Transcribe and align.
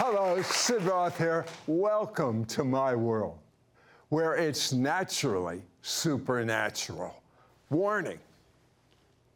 Hello, 0.00 0.40
Sid 0.42 0.82
Roth 0.82 1.18
here. 1.18 1.44
Welcome 1.66 2.44
to 2.44 2.62
my 2.62 2.94
world, 2.94 3.36
where 4.10 4.36
it's 4.36 4.72
naturally 4.72 5.60
supernatural. 5.82 7.20
Warning, 7.68 8.20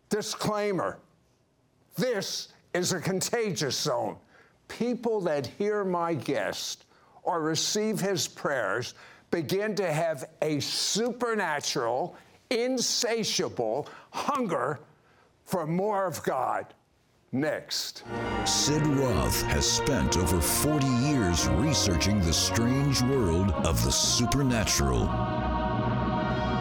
disclaimer 0.09 1.01
this 1.96 2.53
is 2.75 2.93
a 2.93 3.01
contagious 3.01 3.77
zone. 3.77 4.17
People 4.69 5.21
that 5.22 5.48
hear 5.48 5.83
my 5.83 6.15
guest 6.15 6.85
or 7.24 7.42
receive 7.42 7.99
his 7.99 8.29
prayers 8.29 8.94
begin 9.33 9.74
to 9.74 9.92
have 9.92 10.26
a 10.42 10.60
supernatural, 10.60 12.17
insatiable 12.51 13.88
hunger 14.13 14.79
for 15.44 15.67
more 15.67 16.06
of 16.06 16.23
God. 16.23 16.73
Next. 17.34 18.05
Sid 18.45 18.87
Roth 18.87 19.41
has 19.45 19.65
spent 19.65 20.19
over 20.19 20.38
40 20.38 20.87
years 20.87 21.48
researching 21.48 22.20
the 22.20 22.33
strange 22.33 23.01
world 23.01 23.52
of 23.65 23.83
the 23.84 23.91
supernatural. 23.91 25.07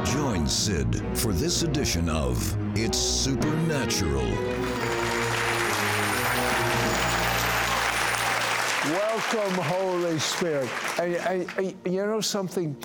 Join 0.06 0.48
Sid 0.48 1.04
for 1.14 1.34
this 1.34 1.64
edition 1.64 2.08
of 2.08 2.38
It's 2.78 2.98
Supernatural. 2.98 4.32
Welcome, 8.86 9.54
Holy 9.66 10.20
Spirit. 10.20 10.70
I, 10.98 11.04
I, 11.04 11.46
I, 11.58 11.76
you 11.84 12.06
know 12.06 12.22
something? 12.22 12.78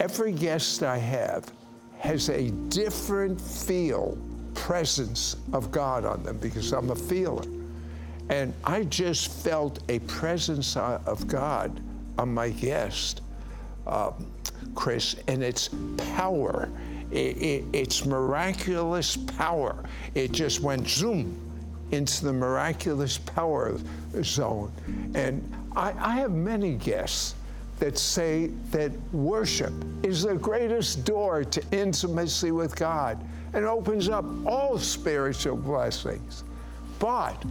Every 0.00 0.32
guest 0.32 0.82
I 0.82 0.98
have 0.98 1.50
has 1.98 2.28
a 2.28 2.50
different 2.68 3.40
feel 3.40 4.18
presence 4.54 5.36
of 5.52 5.70
God 5.70 6.04
on 6.04 6.22
them 6.22 6.38
because 6.38 6.72
I'm 6.72 6.90
a 6.90 6.96
feeler. 6.96 7.44
And 8.28 8.54
I 8.64 8.84
just 8.84 9.30
felt 9.30 9.80
a 9.88 9.98
presence 10.00 10.76
of 10.76 11.26
God 11.26 11.80
on 12.18 12.32
my 12.32 12.50
guest, 12.50 13.20
uh, 13.86 14.12
Chris, 14.74 15.16
and 15.28 15.42
it's 15.42 15.70
power. 16.14 16.68
It, 17.10 17.36
it, 17.36 17.64
it's 17.72 18.06
miraculous 18.06 19.16
power. 19.16 19.84
It 20.14 20.32
just 20.32 20.60
went 20.60 20.88
zoom 20.88 21.38
into 21.90 22.24
the 22.24 22.32
miraculous 22.32 23.18
power 23.18 23.78
zone. 24.22 24.72
And 25.14 25.42
I, 25.76 25.92
I 25.98 26.16
have 26.16 26.32
many 26.32 26.74
guests 26.74 27.34
that 27.78 27.98
say 27.98 28.46
that 28.70 28.92
worship 29.12 29.72
is 30.02 30.22
the 30.22 30.36
greatest 30.36 31.04
door 31.04 31.44
to 31.44 31.62
intimacy 31.72 32.52
with 32.52 32.76
God 32.76 33.22
and 33.52 33.66
opens 33.66 34.08
up 34.08 34.24
all 34.46 34.78
spiritual 34.78 35.56
blessings. 35.56 36.44
But 36.98 37.42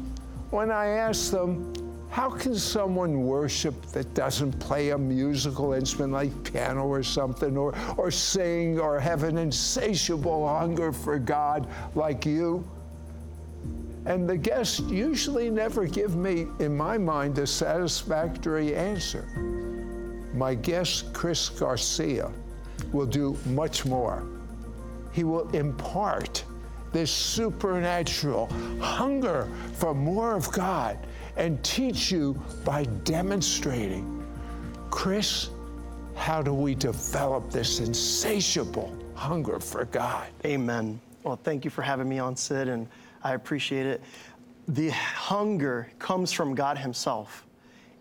when 0.49 0.71
I 0.71 0.87
ask 0.87 1.31
them, 1.31 1.73
how 2.09 2.29
can 2.29 2.55
someone 2.55 3.23
worship 3.23 3.85
that 3.87 4.13
doesn't 4.13 4.59
play 4.59 4.89
a 4.89 4.97
musical 4.97 5.73
instrument 5.73 6.11
like 6.11 6.43
piano 6.43 6.85
or 6.85 7.03
something, 7.03 7.55
or, 7.55 7.73
or 7.95 8.11
sing, 8.11 8.79
or 8.79 8.99
have 8.99 9.23
an 9.23 9.37
insatiable 9.37 10.45
hunger 10.47 10.91
for 10.91 11.17
God 11.17 11.67
like 11.95 12.25
you? 12.25 12.67
And 14.05 14.27
the 14.27 14.35
guests 14.35 14.79
usually 14.81 15.49
never 15.49 15.85
give 15.85 16.15
me, 16.17 16.47
in 16.59 16.75
my 16.75 16.97
mind, 16.97 17.37
a 17.37 17.47
satisfactory 17.47 18.75
answer. 18.75 19.23
My 20.33 20.55
guest, 20.55 21.13
Chris 21.13 21.49
Garcia, 21.49 22.29
will 22.91 23.05
do 23.05 23.37
much 23.45 23.85
more. 23.85 24.25
He 25.11 25.23
will 25.23 25.49
impart 25.49 26.43
this 26.91 27.11
supernatural 27.11 28.47
hunger 28.79 29.47
for 29.73 29.93
more 29.93 30.35
of 30.35 30.51
God 30.51 30.97
and 31.37 31.63
teach 31.63 32.11
you 32.11 32.41
by 32.65 32.83
demonstrating. 33.03 34.25
Chris, 34.89 35.49
how 36.15 36.41
do 36.41 36.53
we 36.53 36.75
develop 36.75 37.49
this 37.49 37.79
insatiable 37.79 38.95
hunger 39.15 39.59
for 39.59 39.85
God? 39.85 40.27
Amen. 40.45 40.99
Well, 41.23 41.39
thank 41.41 41.63
you 41.63 41.71
for 41.71 41.81
having 41.81 42.09
me 42.09 42.19
on, 42.19 42.35
Sid, 42.35 42.67
and 42.67 42.87
I 43.23 43.33
appreciate 43.33 43.85
it. 43.85 44.01
The 44.67 44.89
hunger 44.89 45.89
comes 45.99 46.31
from 46.31 46.55
God 46.55 46.77
Himself. 46.77 47.45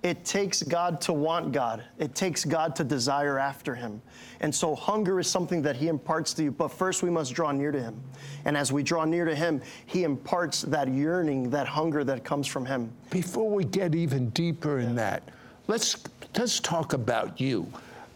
It 0.02 0.24
takes 0.24 0.62
God 0.62 1.00
to 1.02 1.12
want 1.12 1.52
God. 1.52 1.84
It 1.98 2.14
takes 2.14 2.44
God 2.44 2.74
to 2.76 2.84
desire 2.84 3.38
after 3.38 3.74
Him. 3.74 4.00
And 4.40 4.54
so 4.54 4.74
hunger 4.74 5.20
is 5.20 5.26
something 5.26 5.60
that 5.62 5.76
He 5.76 5.88
imparts 5.88 6.32
to 6.34 6.42
you, 6.42 6.50
but 6.50 6.68
first 6.68 7.02
we 7.02 7.10
must 7.10 7.34
draw 7.34 7.52
near 7.52 7.70
to 7.70 7.80
Him. 7.80 8.00
And 8.46 8.56
as 8.56 8.72
we 8.72 8.82
draw 8.82 9.04
near 9.04 9.26
to 9.26 9.34
Him, 9.34 9.60
He 9.84 10.04
imparts 10.04 10.62
that 10.62 10.88
yearning, 10.88 11.50
that 11.50 11.68
hunger 11.68 12.02
that 12.04 12.24
comes 12.24 12.46
from 12.46 12.64
Him. 12.64 12.90
Before 13.10 13.50
we 13.50 13.64
get 13.64 13.94
even 13.94 14.30
deeper 14.30 14.78
in 14.78 14.94
that, 14.94 15.22
let's, 15.66 16.02
let's 16.36 16.60
talk 16.60 16.94
about 16.94 17.38
you. 17.38 17.70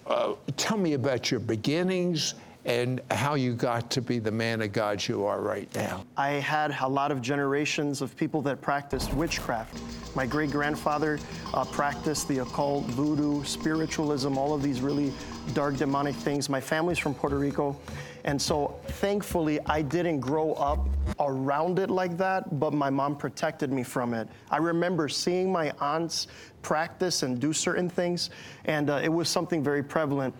Uh, 0.06 0.34
tell 0.56 0.78
me 0.78 0.94
about 0.94 1.30
your 1.30 1.40
beginnings 1.40 2.34
and 2.64 3.00
how 3.10 3.34
you 3.34 3.54
got 3.54 3.90
to 3.90 4.00
be 4.00 4.18
the 4.18 4.30
man 4.30 4.62
of 4.62 4.72
God 4.72 5.06
you 5.06 5.24
are 5.24 5.40
right 5.40 5.72
now. 5.74 6.04
I 6.16 6.30
had 6.30 6.74
a 6.80 6.88
lot 6.88 7.12
of 7.12 7.20
generations 7.20 8.00
of 8.00 8.16
people 8.16 8.40
that 8.42 8.60
practiced 8.62 9.12
witchcraft. 9.14 9.80
My 10.16 10.26
great 10.26 10.50
grandfather 10.50 11.18
uh, 11.52 11.64
practiced 11.66 12.26
the 12.28 12.38
occult, 12.38 12.84
voodoo, 12.84 13.44
spiritualism, 13.44 14.38
all 14.38 14.54
of 14.54 14.62
these 14.62 14.80
really 14.80 15.12
dark 15.52 15.76
demonic 15.76 16.14
things. 16.14 16.48
My 16.48 16.60
family's 16.60 16.98
from 16.98 17.14
Puerto 17.14 17.36
Rico. 17.36 17.76
And 18.24 18.40
so 18.40 18.80
thankfully, 18.86 19.60
I 19.66 19.82
didn't 19.82 20.20
grow 20.20 20.54
up 20.54 20.86
around 21.20 21.78
it 21.78 21.90
like 21.90 22.16
that, 22.16 22.58
but 22.58 22.72
my 22.72 22.88
mom 22.88 23.16
protected 23.16 23.70
me 23.70 23.82
from 23.82 24.14
it. 24.14 24.26
I 24.50 24.56
remember 24.56 25.10
seeing 25.10 25.52
my 25.52 25.72
aunts 25.80 26.28
practice 26.62 27.22
and 27.22 27.38
do 27.38 27.52
certain 27.52 27.90
things, 27.90 28.30
and 28.64 28.88
uh, 28.88 29.00
it 29.02 29.10
was 29.10 29.28
something 29.28 29.62
very 29.62 29.82
prevalent 29.82 30.34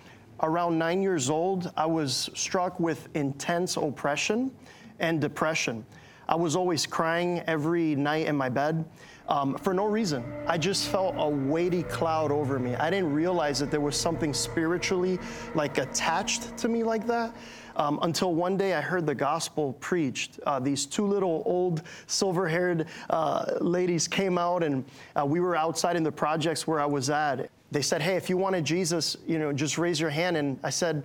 around 0.45 0.79
nine 0.79 1.03
years 1.03 1.31
old, 1.31 1.73
I 1.77 1.87
was 1.87 2.31
struck 2.35 2.79
with 2.79 3.09
intense 3.15 3.77
oppression 3.77 4.53
and 5.01 5.21
depression. 5.21 5.85
I 6.29 6.37
was 6.37 6.55
always 6.55 6.87
crying 6.87 7.43
every 7.47 7.95
night 7.97 8.27
in 8.27 8.37
my 8.37 8.49
bed 8.49 8.85
um, 9.29 9.57
for 9.57 9.73
no 9.73 9.87
reason. 9.87 10.23
I 10.47 10.59
just 10.59 10.89
felt 10.89 11.15
a 11.17 11.29
weighty 11.29 11.83
cloud 11.83 12.31
over 12.31 12.59
me. 12.59 12.75
I 12.77 12.91
didn't 12.91 13.13
realize 13.13 13.59
that 13.61 13.71
there 13.71 13.81
was 13.81 13.97
something 13.97 14.35
spiritually 14.35 15.19
like 15.55 15.79
attached 15.79 16.57
to 16.59 16.69
me 16.69 16.83
like 16.85 17.07
that. 17.07 17.35
Um, 17.77 17.99
until 18.03 18.35
one 18.35 18.57
day 18.57 18.75
I 18.75 18.81
heard 18.81 19.05
the 19.05 19.15
gospel 19.17 19.73
preached. 19.81 20.39
Uh, 20.47 20.61
these 20.61 20.87
two 20.87 21.07
little 21.07 21.43
old 21.45 21.83
silver 22.07 22.47
haired 22.47 22.87
uh, 23.11 23.47
ladies 23.61 24.07
came 24.07 24.39
out, 24.39 24.63
and 24.63 24.85
uh, 25.17 25.27
we 25.27 25.41
were 25.41 25.57
outside 25.57 25.97
in 25.97 26.05
the 26.05 26.13
projects 26.13 26.69
where 26.69 26.81
I 26.81 26.87
was 26.87 27.11
at 27.11 27.51
they 27.75 27.83
said, 27.83 28.01
Hey, 28.01 28.15
if 28.15 28.31
you 28.31 28.37
wanted 28.37 28.65
Jesus, 28.65 29.17
you 29.27 29.37
know, 29.37 29.53
just 29.53 29.79
raise 29.79 30.01
your 30.01 30.09
hand. 30.09 30.37
And 30.37 30.61
I 30.63 30.71
said, 30.71 31.03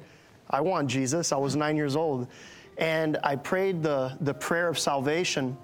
I 0.51 0.61
want 0.61 0.87
Jesus. 0.87 1.31
I 1.31 1.37
was 1.37 1.55
nine 1.55 1.75
years 1.75 1.95
old. 1.95 2.27
And 2.77 3.17
I 3.23 3.35
prayed 3.37 3.81
the, 3.81 4.15
the 4.21 4.35
prayer 4.35 4.67
of 4.67 4.77
salvation, 4.77 5.57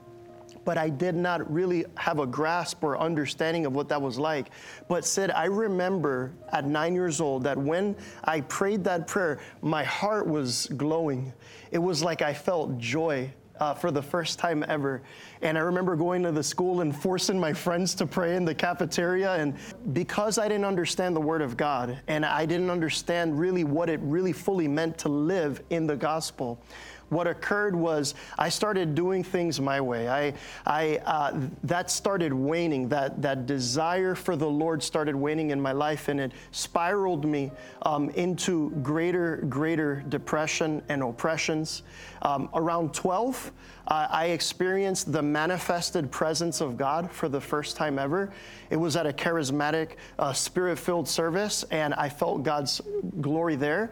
but 0.66 0.80
I 0.80 0.90
did 0.90 1.14
not 1.14 1.50
really 1.54 1.86
have 1.96 2.18
a 2.18 2.26
grasp 2.26 2.84
or 2.84 2.98
understanding 2.98 3.68
of 3.68 3.76
what 3.76 3.88
that 3.90 4.02
was 4.02 4.18
like. 4.18 4.48
But 4.88 5.06
Sid, 5.06 5.30
I 5.30 5.46
remember 5.46 6.34
at 6.52 6.66
nine 6.66 6.96
years 6.96 7.22
old 7.22 7.44
that 7.44 7.56
when 7.56 7.96
I 8.24 8.42
prayed 8.42 8.84
that 8.86 9.06
prayer, 9.06 9.40
my 9.62 9.84
heart 9.84 10.26
was 10.26 10.66
glowing. 10.76 11.32
It 11.70 11.78
was 11.78 12.02
like 12.04 12.24
I 12.24 12.34
felt 12.34 12.80
joy 12.80 13.32
uh, 13.60 13.74
for 13.74 13.92
the 13.92 14.02
first 14.02 14.40
time 14.40 14.64
ever. 14.68 15.02
And 15.42 15.58
I 15.58 15.62
remember 15.62 15.96
going 15.96 16.24
to 16.24 16.32
the 16.32 16.44
school 16.44 16.82
and 16.82 16.96
forcing 16.96 17.40
my 17.40 17.54
friends 17.54 17.96
to 17.96 18.06
pray 18.06 18.36
in 18.36 18.46
the 18.46 18.56
cafeteria. 18.56 19.36
And 19.36 19.56
because 19.94 20.38
I 20.38 20.48
didn't 20.48 20.66
understand 20.66 21.16
the 21.16 21.22
Word 21.22 21.42
of 21.42 21.58
God 21.58 22.00
and 22.08 22.26
I 22.26 22.46
didn't 22.46 22.70
understand 22.70 23.40
really 23.40 23.64
what 23.64 23.90
it 23.90 24.00
really 24.02 24.34
fully 24.34 24.68
meant 24.68 24.98
to 25.00 25.10
live 25.10 25.62
in 25.70 25.88
the 25.88 25.96
gospel, 25.96 26.62
what 27.10 27.28
occurred 27.28 27.76
was 27.76 28.16
I 28.38 28.50
started 28.50 28.96
doing 28.96 29.24
things 29.24 29.60
my 29.60 29.80
way. 29.80 30.10
I, 30.10 30.34
I, 30.66 30.98
uh, 31.06 31.40
that 31.64 31.92
started 31.92 32.34
waning. 32.34 32.90
That, 32.90 33.22
that 33.22 33.46
desire 33.46 34.16
for 34.16 34.36
the 34.36 34.50
Lord 34.50 34.82
started 34.82 35.16
waning 35.16 35.52
in 35.52 35.62
my 35.62 35.72
life, 35.72 36.08
and 36.08 36.20
it 36.20 36.32
spiraled 36.52 37.26
me 37.26 37.52
um, 37.84 38.10
into 38.12 38.72
greater, 38.82 39.38
greater 39.50 40.04
depression 40.10 40.82
and 40.90 41.04
oppressions. 41.04 41.84
Um, 42.22 42.50
around 42.54 42.94
12, 42.94 43.52
uh, 43.88 44.08
I 44.10 44.28
experienced 44.28 45.12
the 45.12 45.22
manifested 45.22 46.10
presence 46.10 46.60
of 46.60 46.76
God 46.76 47.12
for 47.12 47.30
the 47.30 47.40
first 47.40 47.78
time 47.78 48.00
ever. 48.00 48.32
It 48.70 48.78
was 48.78 48.96
at 48.96 49.06
a 49.06 49.14
charismatic, 49.14 49.92
uh, 50.18 50.34
spirit 50.34 50.80
filled 50.80 51.08
service, 51.08 51.64
and 51.70 51.94
I 51.94 52.10
felt 52.10 52.44
God's 52.44 52.82
glory 53.22 53.56
there. 53.56 53.92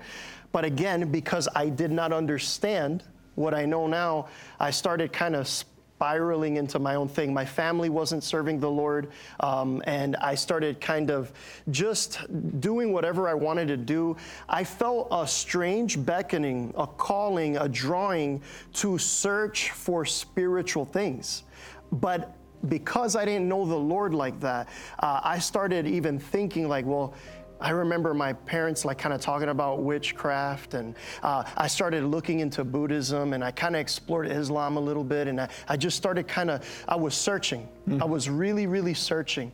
But 0.53 0.63
again, 0.63 1.11
because 1.11 1.49
I 1.53 1.67
did 1.67 1.91
not 1.91 2.13
understand 2.13 3.03
what 3.35 3.53
I 3.53 3.65
know 3.65 3.87
now, 3.87 4.27
I 4.59 4.71
started 4.71 5.11
kind 5.11 5.35
of 5.35 5.47
spiraling 5.47 6.57
into 6.57 6.79
my 6.79 6.95
own 6.95 7.07
thing. 7.07 7.33
My 7.33 7.45
family 7.45 7.89
wasn't 7.89 8.23
serving 8.23 8.59
the 8.59 8.69
Lord, 8.69 9.09
um, 9.39 9.81
and 9.87 10.15
I 10.17 10.35
started 10.35 10.79
kind 10.79 11.09
of 11.09 11.31
just 11.71 12.19
doing 12.59 12.93
whatever 12.93 13.27
I 13.27 13.33
wanted 13.33 13.67
to 13.69 13.77
do. 13.77 14.15
I 14.47 14.63
felt 14.63 15.07
a 15.11 15.27
strange 15.27 16.03
beckoning, 16.05 16.71
a 16.77 16.85
calling, 16.85 17.57
a 17.57 17.67
drawing 17.67 18.41
to 18.73 18.97
search 18.99 19.71
for 19.71 20.05
spiritual 20.05 20.85
things. 20.85 21.43
But 21.91 22.35
because 22.69 23.15
I 23.15 23.25
didn't 23.25 23.49
know 23.49 23.65
the 23.65 23.75
Lord 23.75 24.13
like 24.13 24.39
that, 24.41 24.69
uh, 24.99 25.19
I 25.23 25.39
started 25.39 25.87
even 25.87 26.19
thinking 26.19 26.67
like, 26.67 26.85
well, 26.85 27.13
I 27.63 27.69
remember 27.69 28.13
my 28.13 28.33
parents 28.33 28.83
like 28.83 28.97
kind 28.97 29.13
of 29.13 29.21
talking 29.21 29.47
about 29.47 29.81
witchcraft, 29.81 30.73
and 30.73 30.95
uh, 31.23 31.45
I 31.55 31.67
started 31.67 32.03
looking 32.03 32.41
into 32.41 32.65
Buddhism, 32.65 33.31
and 33.31 33.41
I 33.41 33.51
kind 33.51 33.73
of 33.73 33.79
explored 33.79 34.27
Islam 34.29 34.75
a 34.75 34.81
little 34.81 35.03
bit, 35.05 35.29
and 35.29 35.39
I, 35.39 35.47
I 35.69 35.77
just 35.77 35.95
started 35.95 36.27
kind 36.27 36.51
of, 36.51 36.67
I 36.89 36.97
was 36.97 37.15
searching. 37.15 37.69
Mm. 37.87 38.01
I 38.01 38.05
was 38.05 38.29
really, 38.29 38.67
really 38.67 38.93
searching. 38.93 39.49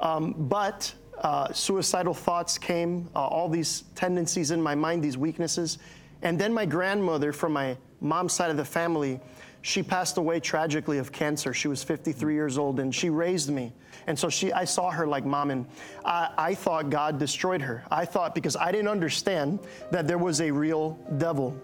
Um, 0.00 0.34
but 0.36 0.92
uh, 1.20 1.52
suicidal 1.52 2.12
thoughts 2.12 2.58
came, 2.58 3.08
uh, 3.14 3.20
all 3.20 3.48
these 3.48 3.84
tendencies 3.94 4.50
in 4.50 4.60
my 4.60 4.74
mind, 4.74 5.04
these 5.04 5.16
weaknesses. 5.16 5.78
And 6.22 6.36
then 6.36 6.52
my 6.52 6.66
grandmother 6.66 7.32
from 7.32 7.52
my 7.52 7.76
mom's 8.00 8.32
side 8.32 8.50
of 8.50 8.56
the 8.56 8.64
family, 8.64 9.20
she 9.64 9.82
passed 9.82 10.18
away 10.18 10.40
tragically 10.40 10.98
of 10.98 11.10
cancer. 11.10 11.54
She 11.54 11.68
was 11.68 11.82
53 11.82 12.34
years 12.34 12.58
old 12.58 12.80
and 12.80 12.94
she 12.94 13.08
raised 13.08 13.48
me. 13.48 13.72
And 14.06 14.18
so 14.18 14.28
she, 14.28 14.52
I 14.52 14.66
saw 14.66 14.90
her 14.90 15.06
like 15.06 15.24
mom, 15.24 15.50
and 15.50 15.64
I, 16.04 16.28
I 16.36 16.54
thought 16.54 16.90
God 16.90 17.18
destroyed 17.18 17.62
her. 17.62 17.82
I 17.90 18.04
thought 18.04 18.34
because 18.34 18.56
I 18.56 18.70
didn't 18.70 18.88
understand 18.88 19.60
that 19.90 20.06
there 20.06 20.18
was 20.18 20.42
a 20.42 20.50
real 20.50 20.98
devil 21.16 21.58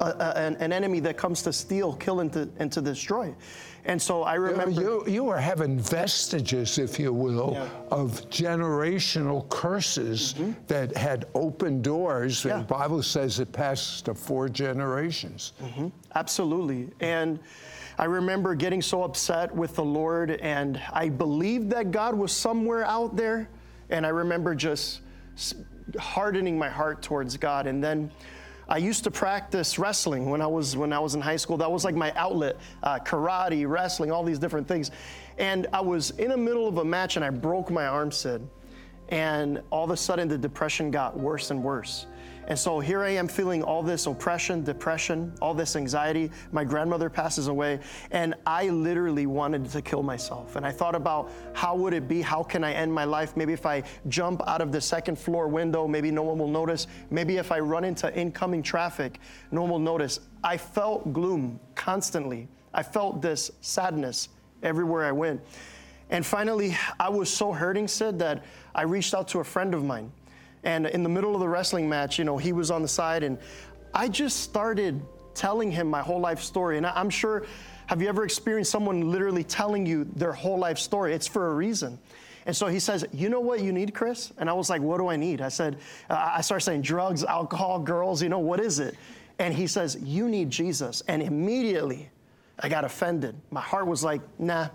an, 0.00 0.56
an, 0.56 0.72
enemy 0.72 1.00
that 1.00 1.16
comes 1.16 1.42
to 1.42 1.52
steal, 1.52 1.94
kill, 1.94 2.20
and 2.20 2.32
to, 2.32 2.48
and 2.58 2.72
to 2.72 2.80
destroy. 2.80 3.34
And 3.84 4.00
so 4.00 4.22
I 4.22 4.34
remember. 4.34 4.80
You, 4.80 5.04
you 5.06 5.24
were 5.24 5.38
having 5.38 5.78
vestiges, 5.78 6.78
if 6.78 6.98
you 6.98 7.12
will, 7.12 7.52
yeah. 7.54 7.68
of 7.90 8.28
generational 8.30 9.48
curses 9.48 10.34
mm-hmm. 10.34 10.52
that 10.66 10.96
had 10.96 11.26
opened 11.34 11.84
doors. 11.84 12.44
Yeah. 12.44 12.58
The 12.58 12.64
Bible 12.64 13.02
says 13.02 13.40
it 13.40 13.52
passes 13.52 14.02
to 14.02 14.14
four 14.14 14.48
generations. 14.48 15.52
Mm-hmm. 15.62 15.88
Absolutely. 16.14 16.90
And 17.00 17.38
I 17.98 18.04
remember 18.04 18.54
getting 18.54 18.82
so 18.82 19.02
upset 19.02 19.54
with 19.54 19.74
the 19.76 19.84
Lord, 19.84 20.30
and 20.30 20.80
I 20.92 21.08
believed 21.08 21.70
that 21.70 21.90
God 21.90 22.14
was 22.14 22.32
somewhere 22.32 22.84
out 22.84 23.16
there. 23.16 23.48
And 23.90 24.06
I 24.06 24.10
remember 24.10 24.54
just 24.54 25.00
hardening 25.98 26.58
my 26.58 26.68
heart 26.68 27.02
towards 27.02 27.36
God. 27.36 27.66
And 27.66 27.82
then 27.82 28.10
I 28.70 28.76
used 28.76 29.02
to 29.02 29.10
practice 29.10 29.80
wrestling 29.80 30.30
when 30.30 30.40
I 30.40 30.46
was 30.46 30.76
when 30.76 30.92
I 30.92 31.00
was 31.00 31.16
in 31.16 31.20
high 31.20 31.36
school. 31.36 31.56
That 31.56 31.70
was 31.70 31.84
like 31.84 31.96
my 31.96 32.12
outlet: 32.14 32.56
uh, 32.84 33.00
karate, 33.00 33.68
wrestling, 33.68 34.12
all 34.12 34.22
these 34.22 34.38
different 34.38 34.68
things. 34.68 34.92
And 35.38 35.66
I 35.72 35.80
was 35.80 36.10
in 36.12 36.30
the 36.30 36.36
middle 36.36 36.68
of 36.68 36.78
a 36.78 36.84
match, 36.84 37.16
and 37.16 37.24
I 37.24 37.30
broke 37.30 37.70
my 37.70 37.86
arm, 37.86 38.12
Sid. 38.12 38.48
And 39.10 39.60
all 39.70 39.84
of 39.84 39.90
a 39.90 39.96
sudden, 39.96 40.28
the 40.28 40.38
depression 40.38 40.90
got 40.90 41.18
worse 41.18 41.50
and 41.50 41.62
worse. 41.62 42.06
And 42.50 42.58
so 42.58 42.80
here 42.80 43.02
I 43.02 43.10
am 43.10 43.28
feeling 43.28 43.62
all 43.62 43.80
this 43.80 44.06
oppression, 44.06 44.64
depression, 44.64 45.32
all 45.40 45.54
this 45.54 45.76
anxiety. 45.76 46.32
My 46.50 46.64
grandmother 46.64 47.08
passes 47.08 47.46
away, 47.46 47.78
and 48.10 48.34
I 48.44 48.68
literally 48.70 49.26
wanted 49.26 49.66
to 49.66 49.80
kill 49.80 50.02
myself. 50.02 50.56
And 50.56 50.66
I 50.66 50.72
thought 50.72 50.96
about 50.96 51.30
how 51.52 51.76
would 51.76 51.94
it 51.94 52.08
be? 52.08 52.20
How 52.20 52.42
can 52.42 52.64
I 52.64 52.72
end 52.72 52.92
my 52.92 53.04
life? 53.04 53.36
Maybe 53.36 53.52
if 53.52 53.66
I 53.66 53.84
jump 54.08 54.42
out 54.48 54.60
of 54.60 54.72
the 54.72 54.80
second 54.80 55.16
floor 55.16 55.46
window, 55.46 55.86
maybe 55.86 56.10
no 56.10 56.22
one 56.22 56.38
will 56.38 56.48
notice. 56.48 56.88
Maybe 57.10 57.36
if 57.36 57.52
I 57.52 57.60
run 57.60 57.84
into 57.84 58.12
incoming 58.18 58.64
traffic, 58.64 59.20
no 59.52 59.60
one 59.62 59.70
will 59.70 59.78
notice. 59.78 60.18
I 60.42 60.56
felt 60.56 61.12
gloom 61.12 61.60
constantly. 61.76 62.48
I 62.74 62.82
felt 62.82 63.22
this 63.22 63.52
sadness 63.60 64.28
everywhere 64.64 65.04
I 65.04 65.12
went. 65.12 65.40
And 66.10 66.26
finally, 66.26 66.76
I 66.98 67.08
was 67.08 67.32
so 67.32 67.52
hurting, 67.52 67.86
Sid, 67.86 68.18
that 68.18 68.42
I 68.74 68.82
reached 68.82 69.14
out 69.14 69.28
to 69.28 69.40
a 69.40 69.44
friend 69.44 69.74
of 69.74 69.84
mine. 69.84 70.12
And 70.62 70.86
in 70.86 71.02
the 71.02 71.08
middle 71.08 71.34
of 71.34 71.40
the 71.40 71.48
wrestling 71.48 71.88
match, 71.88 72.18
you 72.18 72.24
know, 72.24 72.36
he 72.36 72.52
was 72.52 72.70
on 72.70 72.82
the 72.82 72.88
side, 72.88 73.22
and 73.22 73.38
I 73.94 74.08
just 74.08 74.40
started 74.40 75.00
telling 75.34 75.70
him 75.70 75.88
my 75.88 76.02
whole 76.02 76.20
life 76.20 76.40
story. 76.40 76.76
And 76.76 76.86
I'm 76.86 77.10
sure, 77.10 77.46
have 77.86 78.02
you 78.02 78.08
ever 78.08 78.24
experienced 78.24 78.70
someone 78.70 79.10
literally 79.10 79.44
telling 79.44 79.86
you 79.86 80.04
their 80.16 80.32
whole 80.32 80.58
life 80.58 80.78
story? 80.78 81.14
It's 81.14 81.26
for 81.26 81.50
a 81.50 81.54
reason. 81.54 81.98
And 82.46 82.56
so 82.56 82.66
he 82.66 82.78
says, 82.78 83.04
You 83.12 83.28
know 83.28 83.40
what 83.40 83.60
you 83.60 83.72
need, 83.72 83.94
Chris? 83.94 84.32
And 84.38 84.48
I 84.48 84.52
was 84.52 84.70
like, 84.70 84.82
What 84.82 84.98
do 84.98 85.08
I 85.08 85.16
need? 85.16 85.40
I 85.40 85.48
said, 85.48 85.78
uh, 86.08 86.32
I 86.36 86.40
started 86.40 86.64
saying 86.64 86.82
drugs, 86.82 87.24
alcohol, 87.24 87.78
girls, 87.80 88.22
you 88.22 88.28
know, 88.28 88.38
what 88.38 88.60
is 88.60 88.78
it? 88.78 88.96
And 89.38 89.54
he 89.54 89.66
says, 89.66 89.96
You 90.00 90.28
need 90.28 90.50
Jesus. 90.50 91.02
And 91.08 91.22
immediately 91.22 92.10
I 92.58 92.68
got 92.68 92.84
offended. 92.84 93.34
My 93.50 93.60
heart 93.60 93.86
was 93.86 94.02
like, 94.04 94.20
Nah, 94.38 94.68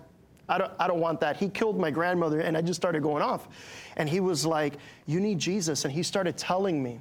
I 0.48 0.58
don't, 0.58 0.72
I 0.78 0.86
don't 0.86 1.00
want 1.00 1.20
that. 1.20 1.36
He 1.36 1.48
killed 1.48 1.78
my 1.78 1.90
grandmother, 1.90 2.40
and 2.40 2.56
I 2.56 2.62
just 2.62 2.80
started 2.80 3.02
going 3.02 3.22
off. 3.22 3.48
And 3.96 4.08
he 4.08 4.20
was 4.20 4.46
like, 4.46 4.74
You 5.06 5.20
need 5.20 5.38
Jesus. 5.38 5.84
And 5.84 5.92
he 5.92 6.02
started 6.02 6.36
telling 6.36 6.82
me 6.82 7.00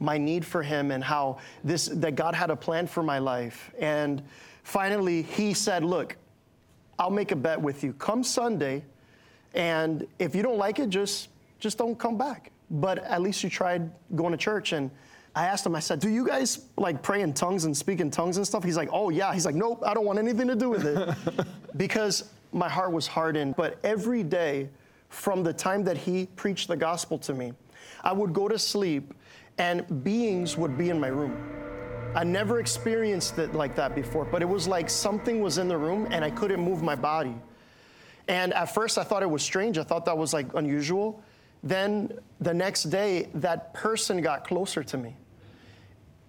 my 0.00 0.18
need 0.18 0.44
for 0.44 0.62
him 0.62 0.90
and 0.90 1.02
how 1.02 1.38
this 1.62 1.86
that 1.86 2.14
God 2.14 2.34
had 2.34 2.50
a 2.50 2.56
plan 2.56 2.86
for 2.86 3.02
my 3.02 3.18
life. 3.18 3.72
And 3.78 4.22
finally 4.62 5.22
he 5.22 5.54
said, 5.54 5.84
Look, 5.84 6.16
I'll 6.98 7.10
make 7.10 7.32
a 7.32 7.36
bet 7.36 7.60
with 7.60 7.82
you. 7.82 7.92
Come 7.94 8.22
Sunday, 8.22 8.84
and 9.54 10.06
if 10.18 10.34
you 10.34 10.42
don't 10.42 10.58
like 10.58 10.78
it, 10.78 10.88
just 10.88 11.28
just 11.58 11.78
don't 11.78 11.98
come 11.98 12.16
back. 12.16 12.52
But 12.70 12.98
at 12.98 13.22
least 13.22 13.42
you 13.42 13.50
tried 13.50 13.90
going 14.14 14.32
to 14.32 14.38
church 14.38 14.72
and 14.72 14.90
I 15.36 15.46
asked 15.46 15.66
him, 15.66 15.74
I 15.74 15.80
said, 15.80 15.98
Do 15.98 16.08
you 16.08 16.26
guys 16.26 16.66
like 16.76 17.02
pray 17.02 17.22
in 17.22 17.32
tongues 17.32 17.64
and 17.64 17.76
speak 17.76 18.00
in 18.00 18.10
tongues 18.10 18.36
and 18.36 18.46
stuff? 18.46 18.62
He's 18.62 18.76
like, 18.76 18.88
Oh, 18.92 19.10
yeah. 19.10 19.32
He's 19.34 19.44
like, 19.44 19.54
Nope, 19.54 19.82
I 19.84 19.94
don't 19.94 20.04
want 20.04 20.18
anything 20.18 20.46
to 20.48 20.54
do 20.54 20.70
with 20.70 20.86
it. 20.86 21.46
because 21.76 22.30
my 22.54 22.68
heart 22.68 22.92
was 22.92 23.06
hardened. 23.06 23.56
But 23.56 23.78
every 23.84 24.22
day 24.22 24.70
from 25.08 25.42
the 25.42 25.52
time 25.52 25.84
that 25.84 25.96
he 25.96 26.26
preached 26.36 26.68
the 26.68 26.76
gospel 26.76 27.18
to 27.18 27.34
me, 27.34 27.52
I 28.02 28.12
would 28.12 28.32
go 28.32 28.48
to 28.48 28.58
sleep 28.58 29.12
and 29.58 30.04
beings 30.04 30.56
would 30.56 30.78
be 30.78 30.90
in 30.90 30.98
my 30.98 31.08
room. 31.08 31.36
I 32.14 32.22
never 32.22 32.60
experienced 32.60 33.38
it 33.38 33.54
like 33.54 33.74
that 33.76 33.94
before, 33.94 34.24
but 34.24 34.40
it 34.40 34.48
was 34.48 34.68
like 34.68 34.88
something 34.88 35.40
was 35.40 35.58
in 35.58 35.68
the 35.68 35.76
room 35.76 36.06
and 36.10 36.24
I 36.24 36.30
couldn't 36.30 36.60
move 36.60 36.80
my 36.82 36.94
body. 36.94 37.34
And 38.28 38.54
at 38.54 38.72
first 38.72 38.98
I 38.98 39.02
thought 39.02 39.22
it 39.22 39.30
was 39.30 39.42
strange. 39.42 39.78
I 39.78 39.82
thought 39.82 40.04
that 40.04 40.16
was 40.16 40.32
like 40.32 40.54
unusual. 40.54 41.22
Then 41.62 42.12
the 42.40 42.54
next 42.54 42.84
day, 42.84 43.28
that 43.34 43.74
person 43.74 44.20
got 44.20 44.46
closer 44.46 44.84
to 44.84 44.96
me. 44.98 45.16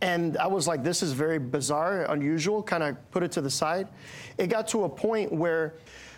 And 0.02 0.38
I 0.38 0.48
was 0.48 0.68
like, 0.68 0.84
this 0.84 1.02
is 1.02 1.14
very 1.14 1.40
bizarre, 1.40 2.04
unusual, 2.12 2.62
kind 2.62 2.84
of 2.84 3.12
put 3.12 3.24
it 3.24 3.32
to 3.34 3.42
the 3.42 3.50
side. 3.50 3.88
It 4.38 4.48
got 4.48 4.68
to 4.70 4.84
a 4.84 4.90
point 4.90 5.32
where 5.32 5.76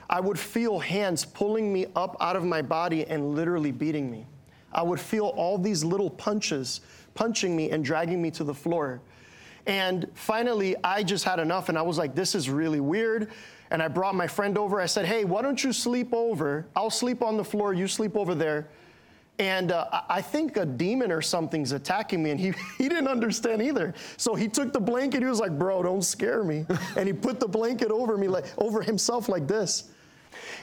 I 0.10 0.20
would 0.20 0.40
feel 0.40 0.80
hands 0.80 1.26
pulling 1.26 1.72
me 1.72 1.88
up 1.96 2.16
out 2.20 2.36
of 2.36 2.46
my 2.46 2.62
body 2.62 3.06
and 3.06 3.36
literally 3.36 3.72
beating 3.72 4.10
me. 4.10 4.26
I 4.72 4.82
would 4.84 5.00
feel 5.00 5.28
all 5.28 5.58
these 5.58 5.84
little 5.84 6.10
punches 6.10 6.82
punching 7.14 7.56
me 7.56 7.72
and 7.72 7.84
dragging 7.84 8.22
me 8.22 8.32
to 8.32 8.44
the 8.44 8.54
floor. 8.54 9.02
And 9.66 10.08
finally, 10.14 10.76
I 10.84 11.04
just 11.04 11.26
had 11.26 11.40
enough 11.40 11.68
and 11.68 11.78
I 11.78 11.82
was 11.82 11.98
like, 11.98 12.16
this 12.16 12.36
is 12.36 12.50
really 12.50 12.80
weird. 12.80 13.32
And 13.70 13.84
I 13.84 13.90
brought 13.90 14.16
my 14.16 14.28
friend 14.28 14.58
over. 14.58 14.80
I 14.80 14.86
said, 14.86 15.06
hey, 15.06 15.26
why 15.26 15.42
don't 15.42 15.62
you 15.62 15.74
sleep 15.74 16.14
over? 16.14 16.68
I'll 16.76 16.90
sleep 16.90 17.22
on 17.22 17.36
the 17.36 17.44
floor, 17.44 17.74
you 17.74 17.88
sleep 17.88 18.16
over 18.16 18.34
there. 18.34 18.70
And 19.40 19.72
uh, 19.72 20.02
I 20.10 20.22
think 20.22 20.58
a 20.58 20.66
demon 20.66 21.12
or 21.12 21.22
something's 21.22 21.72
attacking 21.72 22.24
me, 22.24 22.32
and 22.32 22.40
he, 22.40 22.54
he 22.78 22.90
didn't 22.90 23.08
understand 23.08 23.62
either. 23.62 23.94
So 24.16 24.34
he 24.34 24.48
took 24.48 24.74
the 24.74 24.80
blanket. 24.80 25.22
He 25.22 25.28
was 25.28 25.40
like, 25.40 25.58
"Bro, 25.60 25.84
don't 25.84 26.02
scare 26.02 26.44
me," 26.44 26.66
and 26.96 27.06
he 27.06 27.14
put 27.14 27.40
the 27.40 27.48
blanket 27.48 27.92
over 27.92 28.18
me, 28.18 28.28
like 28.28 28.46
over 28.58 28.82
himself, 28.82 29.30
like 29.30 29.48
this. 29.48 29.92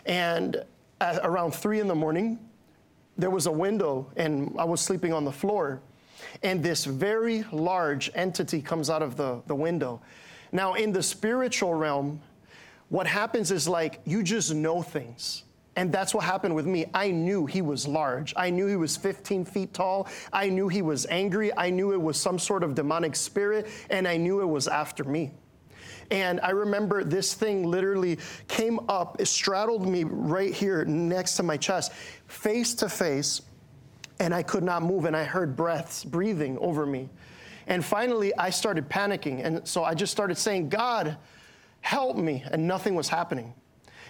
And 0.07 0.65
around 1.01 1.55
three 1.55 1.81
in 1.81 1.89
the 1.89 1.95
morning, 1.95 2.39
there 3.17 3.31
was 3.31 3.47
a 3.47 3.53
window, 3.53 4.11
and 4.17 4.55
I 4.59 4.65
was 4.65 4.81
sleeping 4.81 5.13
on 5.13 5.25
the 5.25 5.33
floor. 5.33 5.81
And 6.43 6.63
this 6.63 6.85
very 6.85 7.45
large 7.53 8.11
entity 8.15 8.61
comes 8.61 8.91
out 8.91 9.03
of 9.03 9.17
the, 9.17 9.43
the 9.47 9.55
window. 9.55 10.01
Now, 10.53 10.75
in 10.75 10.93
the 10.93 11.03
spiritual 11.03 11.75
realm, 11.75 12.21
what 12.89 13.07
happens 13.07 13.51
is 13.51 13.69
like 13.69 14.01
you 14.05 14.23
just 14.23 14.55
know 14.55 14.83
things. 14.83 15.45
And 15.77 15.91
that's 15.91 16.15
what 16.15 16.25
happened 16.25 16.55
with 16.55 16.67
me. 16.67 16.87
I 16.95 17.11
knew 17.11 17.47
he 17.47 17.61
was 17.61 17.89
large. 17.89 18.33
I 18.37 18.51
knew 18.51 18.67
he 18.69 18.77
was 18.77 18.97
15 18.97 19.45
feet 19.45 19.75
tall. 19.75 20.07
I 20.33 20.49
knew 20.49 20.69
he 20.69 20.83
was 20.83 21.05
angry. 21.07 21.51
I 21.57 21.71
knew 21.71 21.93
it 21.93 22.01
was 22.01 22.21
some 22.21 22.39
sort 22.39 22.63
of 22.63 22.77
demonic 22.77 23.17
spirit, 23.17 23.67
and 23.91 24.07
I 24.07 24.17
knew 24.17 24.41
it 24.41 24.47
was 24.47 24.69
after 24.69 25.03
me. 25.03 25.33
And 26.11 26.41
I 26.43 26.51
remember 26.51 27.05
this 27.05 27.35
thing 27.35 27.65
literally 27.65 28.19
came 28.49 28.81
up, 28.89 29.21
it 29.21 29.27
straddled 29.27 29.87
me 29.87 30.05
right 30.05 30.53
here 30.53 30.85
next 30.85 31.37
to 31.37 31.43
my 31.43 31.57
chest, 31.57 31.93
face 32.27 32.75
to 32.77 32.89
face, 32.89 33.43
and 34.21 34.35
I 34.35 34.43
could 34.43 34.63
not 34.63 34.83
move. 34.83 35.05
And 35.05 35.17
I 35.17 35.25
heard 35.25 35.57
breaths 35.57 36.05
breathing 36.05 36.59
over 36.59 36.87
me. 36.87 37.09
And 37.67 37.85
finally, 37.85 38.35
I 38.37 38.51
started 38.51 38.89
panicking. 38.89 39.45
And 39.45 39.67
so 39.67 39.85
I 39.85 39.95
just 39.95 40.13
started 40.13 40.37
saying, 40.37 40.69
God, 40.69 41.17
help 41.81 42.17
me. 42.17 42.45
And 42.51 42.67
nothing 42.67 42.95
was 42.95 43.09
happening. 43.09 43.55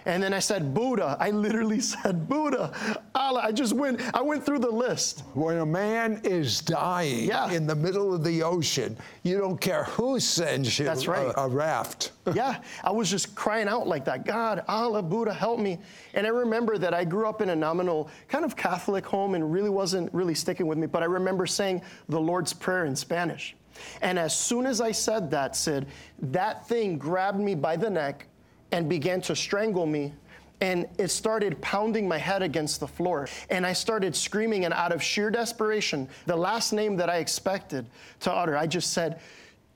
And 0.06 0.22
then 0.22 0.34
I 0.34 0.38
said 0.38 0.74
Buddha. 0.74 1.16
I 1.18 1.30
literally 1.30 1.80
said 1.92 2.28
Buddha. 2.28 2.72
Allah. 3.14 3.40
I 3.42 3.52
just 3.52 3.72
went, 3.72 4.00
I 4.14 4.22
went 4.22 4.44
through 4.44 4.58
the 4.58 4.70
list. 4.70 5.22
When 5.34 5.58
a 5.58 5.66
man 5.66 6.20
is 6.24 6.60
dying 6.60 7.24
yeah. 7.24 7.50
in 7.50 7.66
the 7.66 7.74
middle 7.74 8.14
of 8.14 8.22
the 8.22 8.42
ocean, 8.42 8.96
you 9.22 9.38
don't 9.38 9.60
care 9.60 9.84
who 9.84 10.20
sends 10.20 10.78
you 10.78 10.84
That's 10.84 11.08
right. 11.08 11.26
a, 11.26 11.40
a 11.40 11.48
raft. 11.48 12.12
yeah, 12.34 12.60
I 12.82 12.90
was 12.90 13.10
just 13.10 13.34
crying 13.34 13.68
out 13.68 13.86
like 13.86 14.04
that 14.04 14.24
God, 14.24 14.64
Allah, 14.68 15.02
Buddha, 15.02 15.32
help 15.32 15.58
me. 15.58 15.78
And 16.14 16.26
I 16.26 16.30
remember 16.30 16.78
that 16.78 16.94
I 16.94 17.04
grew 17.04 17.28
up 17.28 17.40
in 17.40 17.50
a 17.50 17.56
nominal 17.56 18.10
kind 18.28 18.44
of 18.44 18.56
Catholic 18.56 19.04
home 19.04 19.34
and 19.34 19.52
really 19.52 19.70
wasn't 19.70 20.12
really 20.12 20.34
sticking 20.34 20.66
with 20.66 20.78
me, 20.78 20.86
but 20.86 21.02
I 21.02 21.06
remember 21.06 21.46
saying 21.46 21.82
the 22.08 22.20
Lord's 22.20 22.52
Prayer 22.52 22.84
in 22.84 22.96
Spanish. 22.96 23.56
And 24.02 24.18
as 24.18 24.36
soon 24.36 24.66
as 24.66 24.80
I 24.80 24.92
said 24.92 25.30
that, 25.32 25.56
Sid, 25.56 25.86
that 26.22 26.66
thing 26.68 26.96
grabbed 26.96 27.40
me 27.40 27.54
by 27.54 27.76
the 27.76 27.90
neck 27.90 28.26
and 28.72 28.88
began 28.88 29.20
to 29.22 29.34
strangle 29.36 29.86
me. 29.86 30.12
and 30.60 30.86
it 30.98 31.08
started 31.08 31.60
pounding 31.60 32.08
my 32.08 32.16
head 32.16 32.40
against 32.42 32.80
the 32.80 32.86
floor. 32.86 33.28
And 33.50 33.66
I 33.66 33.72
started 33.74 34.14
screaming, 34.16 34.64
and 34.64 34.72
out 34.72 34.92
of 34.92 35.02
sheer 35.02 35.30
desperation, 35.30 36.08
the 36.26 36.36
last 36.36 36.72
name 36.72 36.96
that 36.96 37.10
I 37.10 37.16
expected 37.18 37.86
to 38.20 38.32
utter, 38.32 38.56
I 38.56 38.66
just 38.66 38.92
Sid, 38.92 39.16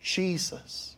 Jesus. 0.00 0.96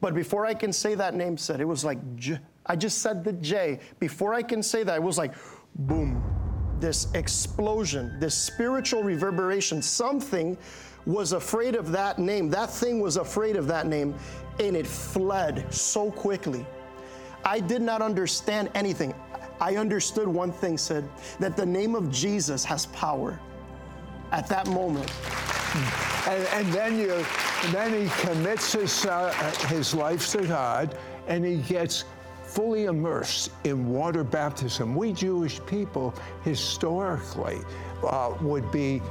But 0.00 0.14
before 0.14 0.44
I 0.46 0.54
can 0.54 0.72
say 0.72 0.94
that 0.94 1.14
name, 1.14 1.36
said 1.36 1.60
it 1.60 1.64
was 1.64 1.84
like, 1.84 1.98
J- 2.16 2.38
I 2.66 2.76
just 2.76 2.98
said 2.98 3.24
the 3.24 3.32
J. 3.32 3.80
Before 3.98 4.34
I 4.34 4.42
can 4.42 4.62
say 4.62 4.84
that, 4.84 4.96
it 4.96 5.02
was 5.02 5.18
like, 5.18 5.34
boom, 5.74 6.22
this 6.78 7.10
explosion, 7.14 8.20
this 8.20 8.36
spiritual 8.36 9.02
reverberation. 9.02 9.80
Something 9.82 10.56
was 11.06 11.32
afraid 11.32 11.74
of 11.74 11.90
that 11.92 12.18
name. 12.18 12.50
That 12.50 12.70
thing 12.70 13.00
was 13.00 13.16
afraid 13.16 13.56
of 13.56 13.66
that 13.68 13.86
name, 13.86 14.14
and 14.60 14.76
it 14.76 14.86
fled 14.86 15.72
so 15.72 16.10
quickly. 16.10 16.64
I 17.44 17.60
did 17.60 17.82
not 17.82 18.02
understand 18.02 18.70
anything. 18.74 19.14
I 19.60 19.76
understood 19.76 20.26
one 20.28 20.52
thing, 20.52 20.78
Sid 20.78 21.08
that 21.38 21.56
the 21.56 21.66
name 21.66 21.94
of 21.94 22.10
Jesus 22.10 22.64
has 22.64 22.86
power. 22.86 23.38
At 24.32 24.48
that 24.48 24.66
moment, 24.66 25.10
And, 26.26 26.46
and 26.52 26.72
then 26.72 26.98
you, 26.98 27.24
then 27.70 27.92
he 27.92 28.08
commits 28.20 28.72
his, 28.72 29.04
uh, 29.04 29.32
his 29.68 29.94
life 29.94 30.30
to 30.30 30.46
God, 30.46 30.96
and 31.26 31.44
he 31.44 31.56
gets 31.56 32.04
fully 32.44 32.84
immersed 32.84 33.50
in 33.64 33.88
water 33.88 34.22
baptism. 34.22 34.94
We 34.94 35.12
Jewish 35.12 35.60
people 35.66 36.14
historically 36.44 37.60
uh, 38.06 38.34
would 38.40 38.70
be 38.70 39.02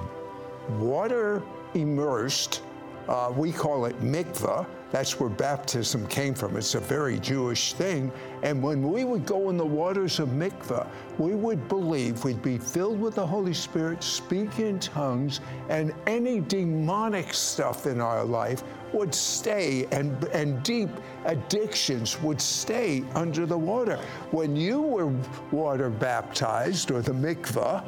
water 0.80 1.44
immersed. 1.74 2.62
Uh, 3.08 3.34
we 3.36 3.52
call 3.52 3.86
it 3.86 4.00
mikvah. 4.02 4.66
That's 4.94 5.20
where 5.20 5.28
baptism 5.28 6.06
came 6.06 6.36
from. 6.36 6.56
It's 6.56 6.76
a 6.76 6.80
very 6.80 7.18
Jewish 7.18 7.74
thing. 7.74 8.12
And 8.44 8.62
when 8.62 8.92
we 8.92 9.06
would 9.06 9.26
go 9.26 9.50
in 9.50 9.58
the 9.58 9.66
waters 9.66 10.20
of 10.20 10.30
mikvah, 10.30 10.88
we 11.18 11.34
would 11.34 11.68
believe 11.68 12.24
we'd 12.24 12.44
be 12.44 12.60
filled 12.60 13.02
with 13.02 13.16
the 13.16 13.26
Holy 13.26 13.56
Spirit, 13.56 14.04
speak 14.04 14.60
in 14.60 14.78
tongues, 14.78 15.42
and 15.68 15.96
any 16.06 16.42
demonic 16.42 17.34
stuff 17.34 17.88
in 17.88 18.00
our 18.00 18.24
life 18.24 18.64
would 18.94 19.16
stay, 19.16 19.88
and, 19.92 20.26
and 20.26 20.62
deep 20.62 20.92
addictions 21.26 22.22
would 22.22 22.40
stay 22.40 23.04
under 23.16 23.48
the 23.48 23.58
water. 23.58 23.98
When 24.30 24.56
you 24.56 24.80
were 24.80 25.12
water 25.52 25.90
baptized, 25.90 26.92
or 26.92 27.02
the 27.02 27.14
mikvah, 27.14 27.84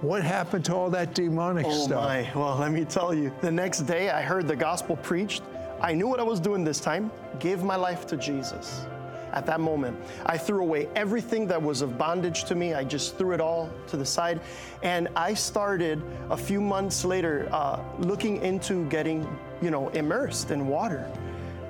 what 0.00 0.24
happened 0.24 0.64
to 0.64 0.74
all 0.74 0.90
that 0.90 1.14
demonic 1.14 1.66
oh 1.68 1.84
stuff? 1.84 2.02
my, 2.02 2.28
well, 2.34 2.56
let 2.56 2.72
me 2.72 2.84
tell 2.84 3.14
you. 3.14 3.32
The 3.42 3.52
next 3.52 3.82
day, 3.82 4.10
I 4.10 4.22
heard 4.22 4.48
the 4.48 4.56
gospel 4.56 4.96
preached. 4.96 5.44
I 5.80 5.94
knew 5.94 6.06
what 6.06 6.20
I 6.20 6.24
was 6.24 6.40
doing 6.40 6.62
this 6.62 6.78
time, 6.78 7.10
gave 7.38 7.62
my 7.62 7.76
life 7.76 8.06
to 8.08 8.16
Jesus. 8.16 8.84
At 9.32 9.46
that 9.46 9.60
moment, 9.60 9.96
I 10.26 10.36
threw 10.36 10.60
away 10.60 10.88
everything 10.94 11.46
that 11.46 11.62
was 11.62 11.80
of 11.80 11.96
bondage 11.96 12.44
to 12.44 12.54
me. 12.54 12.74
I 12.74 12.84
just 12.84 13.16
threw 13.16 13.32
it 13.32 13.40
all 13.40 13.70
to 13.86 13.96
the 13.96 14.04
side. 14.04 14.40
And 14.82 15.08
I 15.16 15.34
started 15.34 16.02
a 16.30 16.36
few 16.36 16.60
months 16.60 17.04
later 17.04 17.48
uh, 17.52 17.80
looking 17.98 18.42
into 18.42 18.88
getting, 18.88 19.26
you 19.62 19.70
know, 19.70 19.88
immersed 19.90 20.50
in 20.50 20.66
water. 20.66 21.10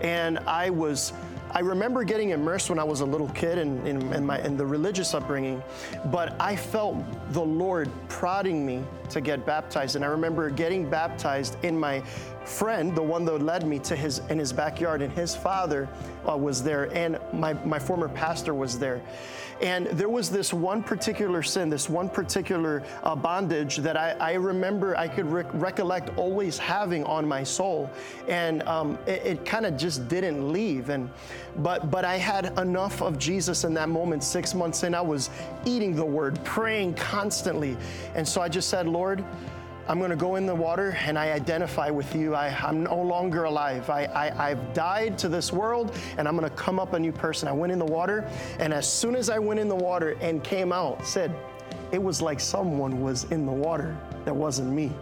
And 0.01 0.39
I 0.41 0.71
was 0.71 1.13
I 1.53 1.61
remember 1.61 2.05
getting 2.05 2.31
immersed 2.31 2.71
when 2.71 2.79
I 2.79 2.85
was 2.85 3.01
a 3.01 3.05
little 3.05 3.29
kid 3.31 3.59
in, 3.59 3.85
in, 3.87 4.13
in, 4.13 4.25
my, 4.25 4.41
in 4.41 4.57
the 4.57 4.65
religious 4.65 5.15
upbringing, 5.15 5.63
but 6.07 6.37
I 6.41 6.55
felt 6.55 6.97
the 7.33 7.43
Lord 7.43 7.91
prodding 8.09 8.65
me 8.65 8.85
to 9.11 9.21
get 9.21 9.45
baptized. 9.45 9.97
And 9.97 10.05
I 10.05 10.09
remember 10.09 10.49
getting 10.51 10.89
baptized 10.89 11.57
in 11.65 11.79
my 11.79 12.01
friend, 12.45 12.95
the 12.95 13.03
one 13.03 13.25
that 13.25 13.43
led 13.43 13.67
me 13.67 13.79
to 13.81 13.97
his 13.97 14.21
in 14.31 14.39
his 14.39 14.53
backyard, 14.53 15.03
and 15.03 15.13
his 15.13 15.35
father 15.35 15.89
uh, 16.29 16.37
was 16.37 16.63
there, 16.63 16.93
and 16.95 17.19
my, 17.33 17.53
my 17.65 17.79
former 17.79 18.09
pastor 18.09 18.55
was 18.55 18.79
there. 18.79 19.01
And 19.61 19.87
there 19.89 20.09
was 20.09 20.31
this 20.31 20.55
one 20.55 20.83
particular 20.83 21.43
sin, 21.43 21.69
this 21.69 21.89
one 21.89 22.09
particular 22.09 22.83
uh, 23.03 23.15
bondage 23.15 23.77
that 23.79 23.97
I, 23.97 24.13
I, 24.13 24.33
remember 24.35 24.97
I 24.97 25.07
could 25.07 25.27
rec- 25.27 25.53
recollect 25.53 26.17
always 26.17 26.57
having 26.57 27.05
on 27.05 27.29
my 27.29 27.45
soul, 27.45 27.91
and 28.27 28.63
um, 28.63 28.99
it, 29.07 29.23
it 29.25 29.45
kind 29.45 29.67
of 29.67 29.77
just 29.77 30.09
didn't 30.09 30.51
leave. 30.51 30.89
And 30.89 31.11
but 31.59 31.91
but 31.91 32.07
I 32.07 32.17
had 32.17 32.59
enough 32.59 33.03
of 33.03 33.19
Jesus 33.19 33.65
in 33.65 33.75
that 33.75 33.91
moment. 33.91 34.25
Six 34.25 34.55
months 34.55 34.83
in, 34.83 34.95
I 34.95 35.03
was 35.03 35.29
eating 35.67 35.95
the 35.95 36.05
Word, 36.05 36.43
praying 36.43 36.95
constantly, 36.95 37.77
and 38.15 38.27
so 38.27 38.41
I 38.41 38.49
just 38.49 38.69
said, 38.69 38.89
Lord. 38.89 39.25
I'm 39.91 39.99
going 39.99 40.11
to 40.11 40.17
go 40.17 40.37
in 40.37 40.47
the 40.47 40.55
water 40.55 40.97
and 41.05 41.19
I 41.19 41.33
identify 41.33 41.91
with 41.91 42.15
you. 42.15 42.33
I, 42.33 42.57
am 42.69 42.85
no 42.85 43.03
longer 43.03 43.43
alive. 43.43 43.91
I, 43.91 44.05
I, 44.05 44.51
I've 44.51 44.73
died 44.73 45.19
to 45.19 45.29
this 45.29 45.53
world 45.53 45.97
and 46.17 46.29
I'm 46.29 46.37
going 46.37 46.49
to 46.49 46.55
come 46.55 46.79
up 46.79 46.93
a 46.93 46.99
new 47.01 47.11
person. 47.11 47.49
I 47.49 47.53
went 47.53 47.73
in 47.73 47.81
the 47.81 47.85
water, 47.85 48.31
and 48.61 48.73
as 48.73 48.87
soon 48.87 49.17
as 49.17 49.29
I 49.29 49.41
went 49.41 49.59
in 49.59 49.67
the 49.67 49.75
water 49.75 50.17
and 50.21 50.45
came 50.45 50.73
out, 50.73 51.05
Sid, 51.05 51.33
it 51.91 52.01
was 52.01 52.23
like 52.23 52.39
someone 52.39 53.01
was 53.01 53.25
in 53.33 53.47
the 53.47 53.53
water 53.53 53.99
that 54.27 54.33
wasn't 54.33 54.71
me. 54.71 54.93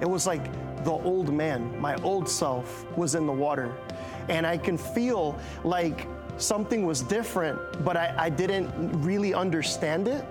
It 0.00 0.08
was 0.08 0.26
like 0.26 0.50
the 0.84 0.92
old 0.92 1.30
man, 1.30 1.78
my 1.78 1.96
old 1.96 2.26
self, 2.26 2.86
was 2.96 3.14
in 3.14 3.26
the 3.26 3.32
water. 3.32 3.70
And 4.30 4.46
I 4.46 4.56
can 4.56 4.78
feel 4.78 5.38
like 5.64 6.06
something 6.38 6.86
was 6.86 7.02
different, 7.02 7.58
but 7.84 7.98
I, 7.98 8.14
I 8.16 8.30
didn't 8.30 8.70
really 9.02 9.34
understand 9.34 10.08
it. 10.08 10.24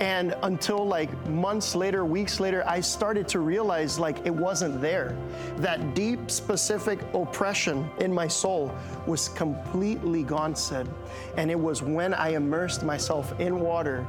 And 0.00 0.34
until 0.42 0.86
like 0.86 1.10
months 1.28 1.74
later, 1.74 2.06
weeks 2.06 2.40
later, 2.40 2.64
I 2.66 2.80
started 2.80 3.28
to 3.28 3.40
realize 3.40 3.98
like 3.98 4.24
it 4.26 4.34
wasn't 4.34 4.80
there. 4.80 5.16
That 5.56 5.94
deep, 5.94 6.30
specific 6.30 7.00
oppression 7.12 7.88
in 8.00 8.12
my 8.12 8.26
soul 8.26 8.74
was 9.06 9.28
completely 9.28 10.22
gone, 10.22 10.56
Sid. 10.56 10.88
And 11.36 11.50
it 11.50 11.58
was 11.58 11.82
when 11.82 12.14
I 12.14 12.30
immersed 12.30 12.82
myself 12.82 13.38
in 13.38 13.60
water 13.60 14.06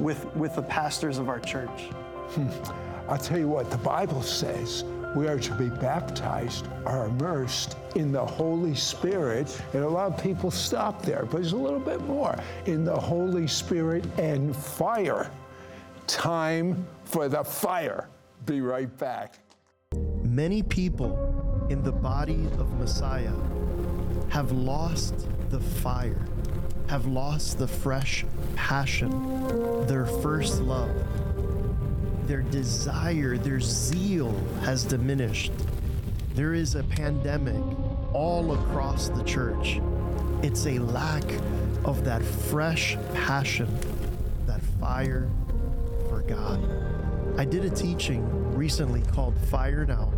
with, 0.00 0.24
with 0.34 0.56
the 0.56 0.62
pastors 0.62 1.18
of 1.18 1.28
our 1.28 1.40
church. 1.40 1.90
Hmm. 2.30 2.48
I'll 3.08 3.18
tell 3.18 3.38
you 3.38 3.48
what, 3.48 3.70
the 3.70 3.78
Bible 3.78 4.22
says 4.22 4.84
we 5.14 5.26
are 5.26 5.38
to 5.38 5.54
be 5.54 5.68
baptized 5.68 6.66
or 6.84 7.06
immersed 7.06 7.76
in 7.96 8.12
the 8.12 8.24
Holy 8.24 8.74
Spirit. 8.74 9.60
And 9.72 9.82
a 9.82 9.88
lot 9.88 10.12
of 10.12 10.22
people 10.22 10.50
stop 10.50 11.02
there, 11.02 11.22
but 11.22 11.32
there's 11.32 11.52
a 11.52 11.56
little 11.56 11.80
bit 11.80 12.00
more 12.02 12.38
in 12.66 12.84
the 12.84 12.96
Holy 12.96 13.46
Spirit 13.46 14.04
and 14.18 14.54
fire. 14.54 15.30
Time 16.06 16.86
for 17.04 17.28
the 17.28 17.42
fire. 17.42 18.08
Be 18.46 18.60
right 18.60 18.94
back. 18.98 19.38
Many 20.22 20.62
people 20.62 21.66
in 21.70 21.82
the 21.82 21.92
body 21.92 22.46
of 22.58 22.72
Messiah 22.78 23.34
have 24.28 24.52
lost 24.52 25.26
the 25.50 25.60
fire, 25.60 26.24
have 26.88 27.06
lost 27.06 27.58
the 27.58 27.66
fresh 27.66 28.24
passion, 28.54 29.86
their 29.86 30.06
first 30.06 30.60
love 30.60 30.90
their 32.30 32.42
desire, 32.42 33.36
their 33.36 33.58
zeal 33.58 34.32
has 34.62 34.84
diminished. 34.84 35.50
There 36.36 36.54
is 36.54 36.76
a 36.76 36.84
pandemic 36.84 37.60
all 38.12 38.52
across 38.52 39.08
the 39.08 39.24
church. 39.24 39.80
It's 40.40 40.64
a 40.66 40.78
lack 40.78 41.24
of 41.84 42.04
that 42.04 42.22
fresh 42.22 42.96
passion, 43.14 43.68
that 44.46 44.60
fire 44.78 45.28
for 46.08 46.20
God. 46.20 46.60
I 47.36 47.44
did 47.44 47.64
a 47.64 47.70
teaching 47.70 48.24
recently 48.54 49.02
called 49.12 49.36
Fire 49.50 49.84
Now, 49.84 50.12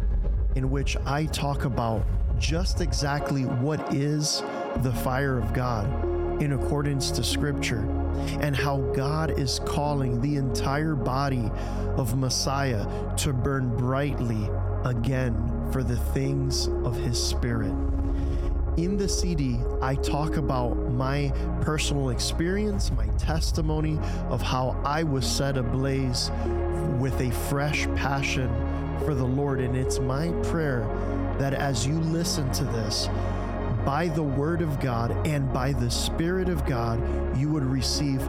in 0.54 0.70
which 0.70 0.98
I 1.06 1.24
talk 1.24 1.64
about 1.64 2.04
just 2.38 2.82
exactly 2.82 3.46
what 3.46 3.94
is 3.94 4.42
the 4.82 4.92
fire 4.92 5.38
of 5.38 5.54
God 5.54 6.11
in 6.42 6.54
accordance 6.54 7.12
to 7.12 7.22
Scripture 7.22 7.86
and 8.40 8.56
how 8.56 8.80
God 8.96 9.38
is 9.38 9.60
calling 9.60 10.20
the 10.20 10.36
entire 10.36 10.96
body 10.96 11.48
of 11.96 12.18
Messiah 12.18 12.84
to 13.18 13.32
burn 13.32 13.76
brightly 13.76 14.50
again 14.84 15.68
for 15.70 15.84
the 15.84 15.96
things 15.96 16.66
of 16.66 16.96
His 16.96 17.22
Spirit. 17.22 17.72
In 18.76 18.96
the 18.96 19.08
CD, 19.08 19.60
I 19.80 19.94
talk 19.94 20.36
about 20.36 20.74
my 20.74 21.32
personal 21.60 22.08
experience, 22.08 22.90
my 22.90 23.06
testimony 23.18 24.00
of 24.28 24.42
how 24.42 24.80
I 24.84 25.04
was 25.04 25.24
set 25.24 25.56
ablaze 25.56 26.32
with 26.98 27.20
a 27.20 27.30
fresh 27.30 27.86
passion 27.94 28.48
for 29.04 29.14
the 29.14 29.24
Lord. 29.24 29.60
And 29.60 29.76
it's 29.76 30.00
my 30.00 30.32
prayer 30.42 30.80
that 31.38 31.54
as 31.54 31.86
you 31.86 32.00
listen 32.00 32.50
to 32.52 32.64
this, 32.64 33.08
by 33.84 34.08
the 34.08 34.22
Word 34.22 34.62
of 34.62 34.80
God 34.80 35.10
and 35.26 35.52
by 35.52 35.72
the 35.72 35.90
Spirit 35.90 36.48
of 36.48 36.64
God, 36.66 37.00
you 37.36 37.48
would 37.50 37.64
receive 37.64 38.22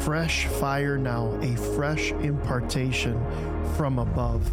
fresh 0.00 0.46
fire 0.46 0.96
now, 0.96 1.36
a 1.42 1.56
fresh 1.56 2.12
impartation 2.12 3.20
from 3.76 3.98
above. 3.98 4.50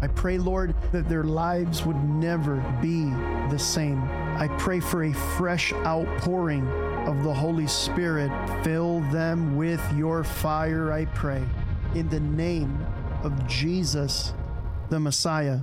I 0.00 0.06
pray, 0.06 0.38
Lord, 0.38 0.74
that 0.92 1.08
their 1.08 1.24
lives 1.24 1.84
would 1.84 2.02
never 2.04 2.56
be 2.80 3.04
the 3.50 3.58
same. 3.58 4.00
I 4.36 4.48
pray 4.58 4.80
for 4.80 5.04
a 5.04 5.12
fresh 5.12 5.72
outpouring 5.72 6.66
of 7.08 7.24
the 7.24 7.34
Holy 7.34 7.66
Spirit. 7.66 8.30
Fill 8.62 9.00
them 9.10 9.56
with 9.56 9.82
your 9.94 10.22
fire, 10.22 10.92
I 10.92 11.06
pray. 11.06 11.44
In 11.94 12.08
the 12.08 12.20
name 12.20 12.86
of 13.24 13.46
Jesus, 13.48 14.34
the 14.88 15.00
Messiah. 15.00 15.58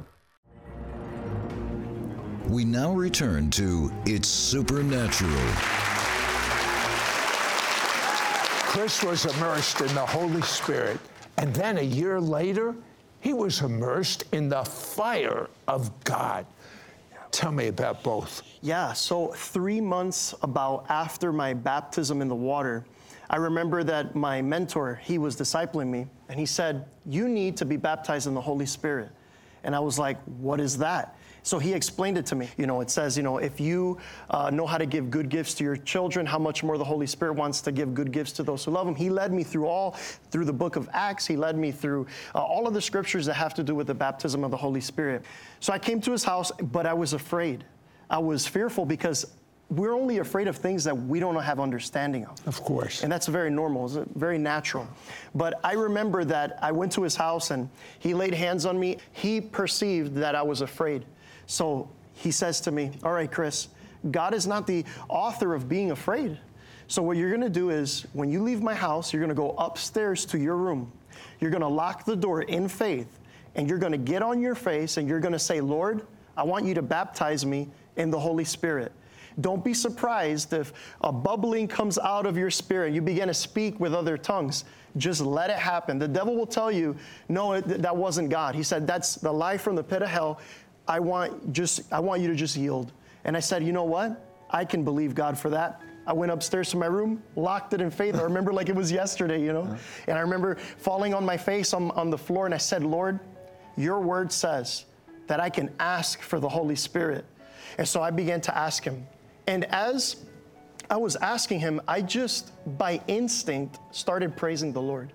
We 2.49 2.63
now 2.63 2.93
return 2.93 3.49
to 3.51 3.91
It's 4.05 4.27
Supernatural. 4.27 5.31
Chris 8.69 9.03
was 9.03 9.25
immersed 9.25 9.81
in 9.81 9.87
the 9.95 10.05
Holy 10.05 10.43
Spirit, 10.43 10.99
and 11.37 11.51
then 11.55 11.79
a 11.79 11.81
year 11.81 12.21
later, 12.21 12.75
he 13.19 13.33
was 13.33 13.61
immersed 13.61 14.25
in 14.31 14.47
the 14.47 14.63
fire 14.63 15.49
of 15.67 15.91
God. 16.03 16.45
Tell 17.31 17.51
me 17.51 17.67
about 17.67 18.03
both. 18.03 18.43
Yeah, 18.61 18.93
so 18.93 19.29
three 19.29 19.81
months 19.81 20.35
about 20.43 20.85
after 20.87 21.33
my 21.33 21.55
baptism 21.55 22.21
in 22.21 22.27
the 22.27 22.35
water, 22.35 22.85
I 23.27 23.37
remember 23.37 23.83
that 23.85 24.15
my 24.15 24.43
mentor, 24.43 25.01
he 25.03 25.17
was 25.17 25.35
discipling 25.35 25.87
me, 25.87 26.05
and 26.29 26.39
he 26.39 26.45
said, 26.45 26.85
You 27.07 27.27
need 27.27 27.57
to 27.57 27.65
be 27.65 27.75
baptized 27.75 28.27
in 28.27 28.35
the 28.35 28.41
Holy 28.41 28.67
Spirit. 28.67 29.09
And 29.63 29.75
I 29.75 29.79
was 29.79 29.97
like, 29.97 30.21
What 30.25 30.59
is 30.59 30.77
that? 30.77 31.17
So 31.45 31.59
he 31.59 31.73
explained 31.73 32.17
it 32.17 32.25
to 32.27 32.35
me. 32.35 32.49
You 32.57 32.65
know, 32.65 32.81
it 32.81 32.89
says, 32.89 33.15
you 33.15 33.21
know, 33.21 33.37
if 33.37 33.59
you 33.59 33.99
uh, 34.31 34.49
know 34.49 34.65
how 34.65 34.79
to 34.79 34.87
give 34.87 35.11
good 35.11 35.29
gifts 35.29 35.53
to 35.55 35.63
your 35.63 35.77
children, 35.77 36.25
how 36.25 36.39
much 36.39 36.63
more 36.63 36.75
the 36.79 36.83
Holy 36.83 37.05
Spirit 37.05 37.33
wants 37.33 37.61
to 37.61 37.71
give 37.71 37.93
good 37.93 38.11
gifts 38.11 38.31
to 38.33 38.43
those 38.43 38.65
who 38.65 38.71
love 38.71 38.87
Him. 38.87 38.95
He 38.95 39.11
led 39.11 39.31
me 39.31 39.43
through 39.43 39.67
all, 39.67 39.91
through 40.31 40.45
the 40.45 40.53
book 40.53 40.75
of 40.75 40.89
Acts. 40.91 41.27
He 41.27 41.35
led 41.35 41.55
me 41.55 41.71
through 41.71 42.07
uh, 42.33 42.43
all 42.43 42.67
of 42.67 42.73
the 42.73 42.81
scriptures 42.81 43.27
that 43.27 43.35
have 43.35 43.53
to 43.53 43.63
do 43.63 43.75
with 43.75 43.85
the 43.85 43.93
baptism 43.93 44.43
of 44.43 44.49
the 44.49 44.57
Holy 44.57 44.81
Spirit. 44.81 45.23
So 45.59 45.71
I 45.71 45.77
came 45.77 46.01
to 46.01 46.11
his 46.11 46.23
house, 46.23 46.51
but 46.51 46.87
I 46.87 46.95
was 46.95 47.13
afraid. 47.13 47.63
I 48.09 48.17
was 48.17 48.47
fearful 48.47 48.83
because 48.83 49.27
we're 49.69 49.93
only 49.93 50.17
afraid 50.17 50.47
of 50.47 50.55
things 50.55 50.83
that 50.85 50.97
we 50.97 51.19
don't 51.19 51.35
have 51.35 51.59
understanding 51.59 52.25
of. 52.25 52.47
Of 52.47 52.63
course. 52.63 53.03
And 53.03 53.11
that's 53.11 53.27
very 53.27 53.51
normal, 53.51 53.85
it's 53.85 54.11
very 54.15 54.39
natural. 54.39 54.87
But 55.35 55.59
I 55.63 55.73
remember 55.73 56.25
that 56.25 56.57
I 56.63 56.71
went 56.71 56.91
to 56.93 57.03
his 57.03 57.15
house 57.15 57.51
and 57.51 57.69
he 57.99 58.15
laid 58.15 58.33
hands 58.33 58.65
on 58.65 58.79
me. 58.79 58.97
He 59.11 59.41
perceived 59.41 60.15
that 60.15 60.33
I 60.33 60.41
was 60.41 60.61
afraid. 60.61 61.05
So 61.47 61.89
he 62.13 62.31
says 62.31 62.61
to 62.61 62.71
me, 62.71 62.91
All 63.03 63.11
right, 63.11 63.31
Chris, 63.31 63.69
God 64.11 64.33
is 64.33 64.47
not 64.47 64.67
the 64.67 64.85
author 65.09 65.53
of 65.53 65.67
being 65.67 65.91
afraid. 65.91 66.37
So 66.87 67.01
what 67.01 67.17
you're 67.17 67.31
gonna 67.31 67.49
do 67.49 67.71
is 67.71 68.05
when 68.13 68.31
you 68.31 68.41
leave 68.43 68.61
my 68.61 68.75
house, 68.75 69.11
you're 69.11 69.21
gonna 69.21 69.33
go 69.33 69.51
upstairs 69.51 70.25
to 70.27 70.37
your 70.37 70.55
room. 70.55 70.91
You're 71.39 71.51
gonna 71.51 71.69
lock 71.69 72.05
the 72.05 72.15
door 72.15 72.43
in 72.43 72.67
faith 72.67 73.19
and 73.55 73.67
you're 73.67 73.79
gonna 73.79 73.97
get 73.97 74.21
on 74.21 74.41
your 74.41 74.55
face 74.55 74.97
and 74.97 75.07
you're 75.07 75.19
gonna 75.19 75.39
say, 75.39 75.61
Lord, 75.61 76.05
I 76.37 76.43
want 76.43 76.65
you 76.65 76.73
to 76.75 76.81
baptize 76.81 77.45
me 77.45 77.69
in 77.95 78.11
the 78.11 78.19
Holy 78.19 78.43
Spirit. 78.43 78.91
Don't 79.41 79.63
be 79.63 79.73
surprised 79.73 80.53
if 80.53 80.71
a 81.01 81.11
bubbling 81.11 81.67
comes 81.67 81.97
out 81.97 82.25
of 82.25 82.37
your 82.37 82.49
spirit. 82.49 82.87
and 82.87 82.95
You 82.95 83.01
begin 83.01 83.27
to 83.27 83.33
speak 83.33 83.79
with 83.79 83.93
other 83.93 84.17
tongues. 84.17 84.63
Just 84.97 85.19
let 85.19 85.49
it 85.49 85.57
happen. 85.57 85.99
The 85.99 86.07
devil 86.07 86.35
will 86.37 86.45
tell 86.45 86.71
you, 86.71 86.95
no, 87.27 87.59
that 87.59 87.95
wasn't 87.95 88.29
God. 88.29 88.55
He 88.55 88.63
said, 88.63 88.87
that's 88.87 89.15
the 89.15 89.31
lie 89.31 89.57
from 89.57 89.75
the 89.75 89.83
pit 89.83 90.01
of 90.01 90.07
hell. 90.07 90.39
I 90.87 90.99
want 90.99 91.53
just 91.53 91.91
I 91.91 91.99
want 91.99 92.21
you 92.21 92.27
to 92.27 92.35
just 92.35 92.55
yield. 92.55 92.91
And 93.23 93.35
I 93.35 93.39
said, 93.39 93.63
you 93.63 93.71
know 93.71 93.83
what? 93.83 94.23
I 94.49 94.65
can 94.65 94.83
believe 94.83 95.15
God 95.15 95.37
for 95.37 95.49
that. 95.49 95.81
I 96.07 96.13
went 96.13 96.31
upstairs 96.31 96.69
to 96.69 96.77
my 96.77 96.85
room, 96.85 97.23
locked 97.35 97.73
it 97.73 97.81
in 97.81 97.89
faith. 97.89 98.15
I 98.15 98.21
remember 98.21 98.53
like 98.53 98.69
it 98.69 98.75
was 98.75 98.91
yesterday, 98.91 99.41
you 99.41 99.53
know? 99.53 99.63
Uh-huh. 99.63 99.77
And 100.07 100.17
I 100.17 100.21
remember 100.21 100.55
falling 100.55 101.15
on 101.15 101.25
my 101.25 101.35
face 101.35 101.73
on, 101.73 101.89
on 101.91 102.11
the 102.11 102.17
floor 102.17 102.45
and 102.45 102.53
I 102.53 102.59
said, 102.59 102.83
Lord, 102.83 103.19
your 103.75 103.99
word 103.99 104.31
says 104.31 104.85
that 105.27 105.39
I 105.39 105.49
can 105.49 105.73
ask 105.79 106.21
for 106.21 106.39
the 106.39 106.47
Holy 106.47 106.75
Spirit. 106.75 107.25
And 107.79 107.87
so 107.87 108.03
I 108.03 108.11
began 108.11 108.39
to 108.41 108.55
ask 108.55 108.83
him. 108.83 109.07
And 109.47 109.65
as 109.65 110.17
I 110.89 110.97
was 110.97 111.15
asking 111.15 111.59
him, 111.59 111.81
I 111.87 112.01
just 112.01 112.51
by 112.77 113.01
instinct 113.07 113.79
started 113.91 114.37
praising 114.37 114.71
the 114.71 114.81
Lord. 114.81 115.11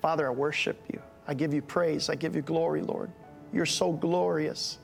Father, 0.00 0.28
I 0.28 0.30
worship 0.30 0.80
you. 0.92 1.02
I 1.26 1.34
give 1.34 1.52
you 1.52 1.60
praise. 1.60 2.08
I 2.08 2.14
give 2.14 2.36
you 2.36 2.42
glory, 2.42 2.82
Lord. 2.82 3.10
You're 3.52 3.66
so 3.66 3.92
glorious. 3.92 4.78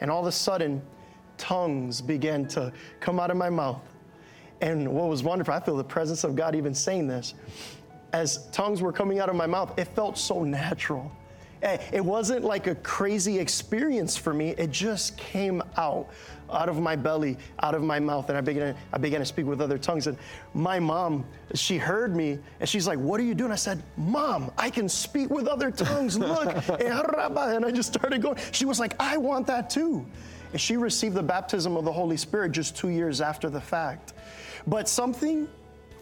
And 0.00 0.10
all 0.10 0.20
of 0.20 0.26
a 0.26 0.32
sudden, 0.32 0.82
tongues 1.36 2.00
began 2.00 2.46
to 2.48 2.72
come 3.00 3.18
out 3.18 3.30
of 3.30 3.36
my 3.36 3.50
mouth. 3.50 3.80
And 4.60 4.88
what 4.94 5.08
was 5.08 5.22
wonderful, 5.22 5.54
I 5.54 5.60
feel 5.60 5.76
the 5.76 5.84
presence 5.84 6.24
of 6.24 6.36
God 6.36 6.54
even 6.54 6.74
saying 6.74 7.06
this. 7.08 7.34
As 8.12 8.46
tongues 8.50 8.80
were 8.80 8.92
coming 8.92 9.18
out 9.18 9.28
of 9.28 9.36
my 9.36 9.46
mouth, 9.46 9.76
it 9.78 9.88
felt 9.88 10.16
so 10.16 10.44
natural. 10.44 11.10
Eh, 11.64 11.78
it 11.92 12.04
wasn't 12.04 12.44
like 12.44 12.66
a 12.66 12.74
crazy 12.76 13.38
experience 13.38 14.18
for 14.18 14.34
me. 14.34 14.50
It 14.50 14.70
just 14.70 15.16
came 15.16 15.62
out, 15.78 16.10
out 16.52 16.68
of 16.68 16.78
my 16.78 16.94
belly, 16.94 17.38
out 17.60 17.74
of 17.74 17.82
my 17.82 17.98
mouth, 17.98 18.28
and 18.28 18.36
I 18.36 18.42
began, 18.42 18.76
I 18.92 18.98
began 18.98 19.20
to 19.20 19.24
speak 19.24 19.46
with 19.46 19.62
other 19.62 19.78
tongues. 19.78 20.06
And 20.06 20.18
my 20.52 20.78
mom, 20.78 21.24
she 21.54 21.78
heard 21.78 22.14
me, 22.14 22.38
and 22.60 22.68
she's 22.68 22.86
like, 22.86 22.98
"What 22.98 23.18
are 23.18 23.22
you 23.22 23.34
doing?" 23.34 23.50
I 23.50 23.56
said, 23.56 23.82
"Mom, 23.96 24.52
I 24.58 24.68
can 24.68 24.90
speak 24.90 25.30
with 25.30 25.48
other 25.48 25.70
tongues. 25.70 26.18
Look!" 26.18 26.48
and 26.80 27.64
I 27.64 27.70
just 27.70 27.94
started 27.94 28.20
going. 28.20 28.36
She 28.52 28.66
was 28.66 28.78
like, 28.78 28.94
"I 29.00 29.16
want 29.16 29.46
that 29.46 29.70
too." 29.70 30.04
And 30.52 30.60
she 30.60 30.76
received 30.76 31.14
the 31.14 31.22
baptism 31.22 31.78
of 31.78 31.86
the 31.86 31.92
Holy 31.92 32.18
Spirit 32.18 32.52
just 32.52 32.76
two 32.76 32.90
years 32.90 33.22
after 33.22 33.48
the 33.48 33.60
fact. 33.60 34.12
But 34.66 34.86
something 34.86 35.48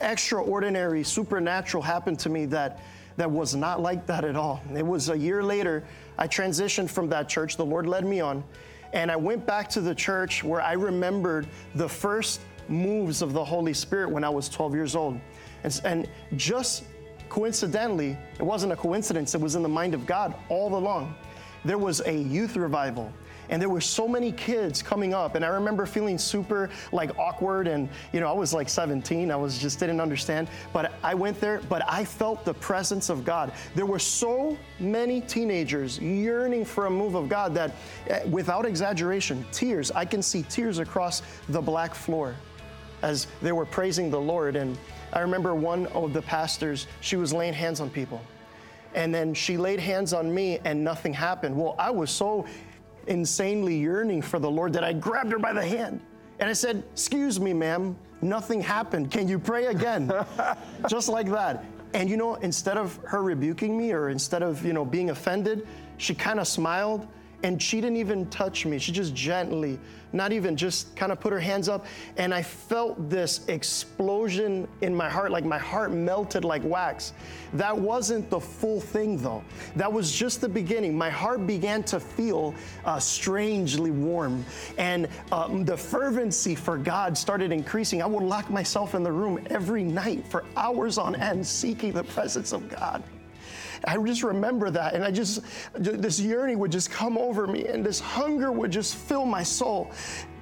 extraordinary, 0.01 1.05
supernatural 1.05 1.85
happened 1.85 2.18
to 2.18 2.29
me 2.29 2.46
that 2.46 2.81
that 3.16 3.31
was 3.31 3.55
not 3.55 3.81
like 3.81 4.07
that 4.07 4.25
at 4.25 4.37
all. 4.37 4.62
It 4.75 4.87
was 4.87 5.09
a 5.09 5.16
year 5.16 5.42
later, 5.42 5.85
I 6.18 6.29
transitioned 6.29 6.90
from 6.90 7.09
that 7.11 7.29
church. 7.29 7.57
The 7.57 7.64
Lord 7.64 7.87
led 7.87 8.05
me 8.05 8.20
on. 8.20 8.44
And 8.92 9.11
I 9.11 9.16
went 9.16 9.46
back 9.46 9.68
to 9.70 9.81
the 9.81 9.94
church 9.94 10.44
where 10.44 10.61
I 10.61 10.72
remembered 10.72 11.46
the 11.75 11.88
first 11.88 12.40
moves 12.68 13.22
of 13.22 13.33
the 13.33 13.44
Holy 13.44 13.72
Spirit 13.72 14.11
when 14.11 14.25
I 14.25 14.29
was 14.29 14.48
12 14.48 14.75
years 14.75 14.94
old. 14.94 15.18
And, 15.64 15.81
and 15.85 16.09
just 16.37 16.85
coincidentally, 17.29 18.18
it 18.38 18.42
wasn't 18.42 18.72
a 18.72 18.77
coincidence, 18.77 19.35
it 19.35 19.40
was 19.40 19.55
in 19.55 19.62
the 19.62 19.68
mind 19.68 19.94
of 19.94 20.07
God 20.07 20.35
all 20.48 20.77
along. 20.77 21.14
There 21.64 21.79
was 21.79 22.01
a 22.01 22.12
youth 22.12 22.57
revival 22.57 23.12
and 23.48 23.61
there 23.61 23.68
were 23.68 23.81
so 23.81 24.07
many 24.09 24.33
kids 24.33 24.83
coming 24.83 25.14
up 25.14 25.35
and 25.35 25.44
i 25.44 25.48
remember 25.48 25.87
feeling 25.87 26.18
super 26.18 26.70
like 26.92 27.16
awkward 27.18 27.66
and 27.66 27.88
you 28.12 28.20
know 28.20 28.28
i 28.28 28.33
was 28.33 28.52
like 28.52 28.68
17 28.68 29.31
i 29.31 29.37
was 29.37 29.59
just 29.59 29.78
didn't 29.78 30.00
understand 30.00 30.48
but 30.72 30.92
i 31.02 31.14
went 31.14 31.40
there 31.40 31.61
but 31.68 31.83
i 31.88 32.05
felt 32.05 32.44
the 32.44 32.55
presence 32.55 33.09
of 33.09 33.24
god. 33.24 33.52
There 33.74 33.87
were 33.87 33.98
so 33.98 34.57
many 34.78 35.20
teenagers 35.20 35.98
yearning 35.98 36.64
for 36.64 36.87
a 36.87 36.90
move 36.90 37.14
of 37.14 37.28
god 37.28 37.55
that 37.55 37.72
eh, 38.09 38.24
without 38.24 38.64
exaggeration 38.64 39.44
tears 39.52 39.90
i 39.92 40.05
can 40.05 40.22
see 40.22 40.42
tears 40.44 40.78
across 40.78 41.22
the 41.48 41.61
black 41.61 41.94
floor 41.94 42.35
as 43.02 43.26
they 43.40 43.52
were 43.52 43.66
praising 43.66 44.11
the 44.11 44.20
lord. 44.20 44.57
And 44.57 44.78
i 45.12 45.20
remember 45.20 45.55
one 45.55 45.87
of 45.88 46.12
the 46.12 46.22
pastors 46.22 46.87
she 47.00 47.16
was 47.16 47.33
laying 47.33 47.55
hands 47.55 47.81
on 47.81 47.90
people. 47.90 48.20
And 48.94 49.14
then 49.14 49.33
she 49.33 49.57
laid 49.57 49.81
hands 49.81 50.12
on 50.12 50.33
me 50.35 50.59
and 50.64 50.85
nothing 50.85 51.12
happened. 51.12 51.57
Well 51.57 51.74
i 51.78 51.90
was 51.90 52.11
so 52.11 52.46
insanely 53.06 53.76
yearning 53.76 54.22
for 54.22 54.38
the 54.38 54.50
Lord 54.50 54.72
that 54.74 54.84
I 54.84 54.92
grabbed 54.92 55.32
her 55.32 55.38
by 55.38 55.52
the 55.52 55.64
hand 55.64 56.00
and 56.38 56.50
I 56.50 56.52
said, 56.54 56.82
Excuse 56.92 57.38
me, 57.38 57.52
ma'am, 57.52 57.96
nothing 58.20 58.60
happened. 58.60 59.10
Can 59.10 59.28
you 59.28 59.38
pray 59.38 59.66
again? 59.66 60.12
Just 60.88 61.08
like 61.08 61.30
that. 61.30 61.64
And 61.94 62.08
you 62.10 62.16
know, 62.16 62.34
instead 62.36 62.76
of 62.78 62.98
her 63.04 63.22
rebuking 63.22 63.76
me 63.76 63.92
or 63.92 64.08
instead 64.08 64.42
of, 64.42 64.64
you 64.64 64.72
know, 64.72 64.84
being 64.84 65.10
offended, 65.10 65.66
she 65.98 66.14
kind 66.14 66.40
of 66.40 66.48
smiled 66.48 67.06
and 67.42 67.61
she 67.61 67.81
didn't 67.81 67.96
even 67.96 68.26
touch 68.31 68.64
me. 68.64 68.78
She 68.78 68.92
just 68.92 69.14
gently, 69.14 69.78
not 70.12 70.33
even 70.33 70.57
just 70.57 70.94
kind 70.94 71.11
of 71.11 71.20
put 71.20 71.33
her 71.33 71.40
hands 71.40 71.68
up. 71.68 71.87
And 72.16 72.33
I 72.33 72.42
felt 72.42 73.11
this 73.11 73.46
explosion 73.48 74.68
in 74.81 74.94
my 74.94 75.09
heart, 75.09 75.31
like 75.31 75.44
my 75.44 75.59
heart 75.59 75.92
melted 75.92 76.44
like 76.44 76.62
wax. 76.64 77.12
That 77.55 77.76
wasn't 77.76 78.31
the 78.31 78.40
full 78.40 78.81
thing, 78.81 79.16
though. 79.16 79.42
That 79.76 79.92
was 79.92 80.12
just 80.12 80.40
the 80.40 80.48
beginning. 80.48 80.96
My 80.96 81.11
heart 81.11 81.46
began 81.46 81.83
to 81.85 81.98
feel 81.98 82.55
uh, 82.85 82.98
strangely 82.98 83.90
warm. 83.90 84.44
And 84.78 85.09
um, 85.33 85.64
the 85.64 85.76
fervency 85.76 86.55
for 86.55 86.76
God 86.76 87.16
started 87.16 87.52
increasing. 87.52 88.02
I 88.02 88.07
would 88.07 88.22
lock 88.22 88.50
myself 88.50 88.94
in 88.94 89.02
the 89.02 89.12
room 89.12 89.44
every 89.50 89.83
night 89.83 90.26
for 90.26 90.44
hours 90.57 90.98
on 90.98 91.16
end, 91.16 91.46
seeking 91.46 91.92
the 91.92 92.05
presence 92.05 92.52
of 92.52 92.68
God. 92.68 93.02
I 93.85 93.97
just 93.99 94.23
remember 94.23 94.71
that. 94.71 94.95
And 94.95 95.05
I 95.05 95.11
just, 95.11 95.42
this 95.75 96.21
yearning 96.21 96.59
would 96.59 96.71
just 96.71 96.90
come 96.90 97.18
over 97.18 97.47
me 97.47 97.66
and 97.66 97.85
this 97.85 97.99
hunger 98.01 98.53
would 98.53 98.71
just 98.71 98.95
fill 98.95 99.27
my 99.27 99.42
soul. 99.42 99.90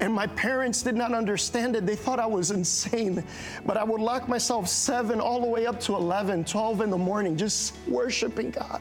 And 0.01 0.13
my 0.13 0.27
parents 0.29 0.83
did 0.83 0.95
not 0.95 1.13
understand 1.13 1.77
it. 1.77 1.87
They 1.87 1.97
thought 1.97 2.19
I 2.19 2.27
was 2.27 2.51
insane. 2.51 3.25
But 3.65 3.77
I 3.77 3.85
would 3.85 4.01
lock 4.01 4.29
myself 4.29 4.69
seven 4.69 5.21
all 5.21 5.41
the 5.41 5.47
way 5.47 5.67
up 5.67 5.81
to 5.81 5.95
11, 5.95 6.45
12 6.45 6.81
in 6.83 6.91
the 6.91 6.99
morning, 6.99 7.37
just 7.37 7.77
worshiping 7.87 8.51
God, 8.51 8.81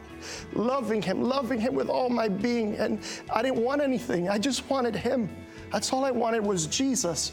loving 0.52 1.02
Him, 1.02 1.22
loving 1.22 1.60
Him 1.60 1.74
with 1.74 1.88
all 1.88 2.08
my 2.10 2.28
being. 2.28 2.76
And 2.76 3.00
I 3.32 3.42
didn't 3.42 3.62
want 3.62 3.82
anything, 3.82 4.28
I 4.28 4.38
just 4.38 4.68
wanted 4.68 4.96
Him. 4.96 5.28
That's 5.72 5.92
all 5.92 6.04
I 6.04 6.10
wanted 6.10 6.44
was 6.44 6.66
Jesus. 6.66 7.32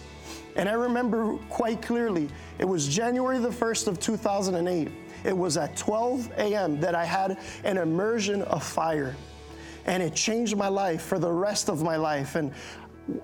And 0.56 0.68
I 0.68 0.74
remember 0.74 1.38
quite 1.50 1.82
clearly, 1.82 2.30
it 2.58 2.66
was 2.66 2.88
January 2.88 3.38
the 3.38 3.50
1st 3.50 3.88
of 3.88 4.00
2008. 4.00 4.90
It 5.28 5.38
was 5.38 5.58
at 5.58 5.76
12 5.76 6.32
a.m. 6.38 6.80
that 6.80 6.96
I 6.96 7.04
had 7.04 7.38
an 7.66 7.78
immersion 7.78 8.44
of 8.44 8.64
fire. 8.64 9.14
And 9.86 10.02
it 10.02 10.16
changed 10.16 10.56
my 10.56 10.70
life 10.70 11.02
for 11.02 11.20
the 11.20 11.32
rest 11.32 11.70
of 11.70 11.84
my 11.84 11.98
life. 11.98 12.36
And 12.36 12.54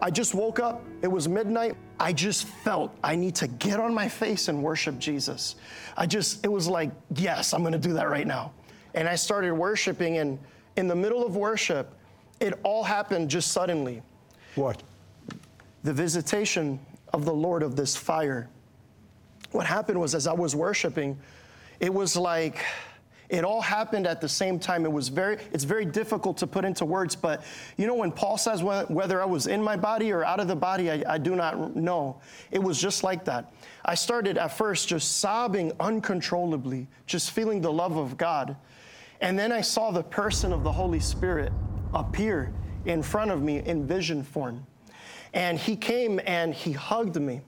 I 0.01 0.11
just 0.11 0.35
woke 0.35 0.59
up, 0.59 0.83
it 1.01 1.07
was 1.07 1.29
midnight. 1.29 1.77
I 2.01 2.11
just 2.11 2.45
felt 2.45 2.93
I 3.03 3.15
need 3.15 3.35
to 3.35 3.47
get 3.47 3.79
on 3.79 3.93
my 3.93 4.09
face 4.09 4.49
and 4.49 4.61
worship 4.61 4.99
Jesus. 4.99 5.55
I 5.95 6.05
just, 6.05 6.43
it 6.43 6.49
was 6.49 6.67
like, 6.67 6.91
yes, 7.15 7.53
I'm 7.53 7.63
gonna 7.63 7.77
do 7.77 7.93
that 7.93 8.09
right 8.09 8.27
now. 8.27 8.51
And 8.95 9.07
I 9.07 9.15
started 9.15 9.53
worshiping, 9.53 10.17
and 10.17 10.37
in 10.75 10.87
the 10.87 10.95
middle 10.95 11.25
of 11.25 11.37
worship, 11.37 11.95
it 12.41 12.59
all 12.63 12.83
happened 12.83 13.29
just 13.29 13.51
suddenly. 13.51 14.01
What? 14.55 14.83
The 15.83 15.93
visitation 15.93 16.79
of 17.13 17.23
the 17.23 17.33
Lord 17.33 17.63
of 17.63 17.75
this 17.77 17.95
fire. 17.95 18.49
What 19.51 19.65
happened 19.65 19.99
was, 19.99 20.15
as 20.15 20.27
I 20.27 20.33
was 20.33 20.55
worshiping, 20.55 21.17
it 21.83 21.93
was 21.93 22.15
like, 22.15 22.63
it 23.27 23.43
all 23.43 23.59
happened 23.59 24.07
at 24.07 24.21
the 24.21 24.29
same 24.29 24.57
time. 24.57 24.85
It 24.85 24.91
was 24.91 25.09
very, 25.09 25.37
it's 25.51 25.65
very 25.65 25.83
difficult 25.83 26.37
to 26.37 26.47
put 26.47 26.63
into 26.63 26.85
words, 26.85 27.13
but 27.13 27.43
you 27.75 27.87
know, 27.87 27.95
when 27.95 28.09
Paul 28.09 28.37
says 28.37 28.63
whether 28.63 29.21
I 29.21 29.25
was 29.25 29.47
in 29.47 29.61
my 29.61 29.75
body 29.75 30.13
or 30.13 30.23
out 30.23 30.39
of 30.39 30.47
the 30.47 30.55
body, 30.55 30.89
I, 30.89 31.03
I 31.05 31.17
do 31.17 31.35
not 31.35 31.75
know. 31.75 32.21
It 32.51 32.63
was 32.63 32.79
just 32.79 33.03
like 33.03 33.25
that. 33.25 33.53
I 33.83 33.95
started 33.95 34.37
at 34.37 34.57
first 34.57 34.87
just 34.87 35.17
sobbing 35.17 35.73
uncontrollably, 35.77 36.87
just 37.05 37.31
feeling 37.31 37.59
the 37.59 37.73
love 37.73 37.97
of 37.97 38.17
God. 38.17 38.55
And 39.19 39.37
then 39.37 39.51
I 39.51 39.59
saw 39.59 39.91
the 39.91 40.03
person 40.03 40.53
of 40.53 40.63
the 40.63 40.71
Holy 40.71 41.01
Spirit 41.01 41.51
appear 41.93 42.53
in 42.85 43.03
front 43.03 43.29
of 43.29 43.41
me 43.41 43.57
in 43.57 43.85
vision 43.85 44.23
form. 44.23 44.65
And 45.33 45.59
he 45.59 45.75
came 45.75 46.21
and 46.25 46.53
he 46.53 46.71
hugged 46.71 47.19
me. 47.19 47.41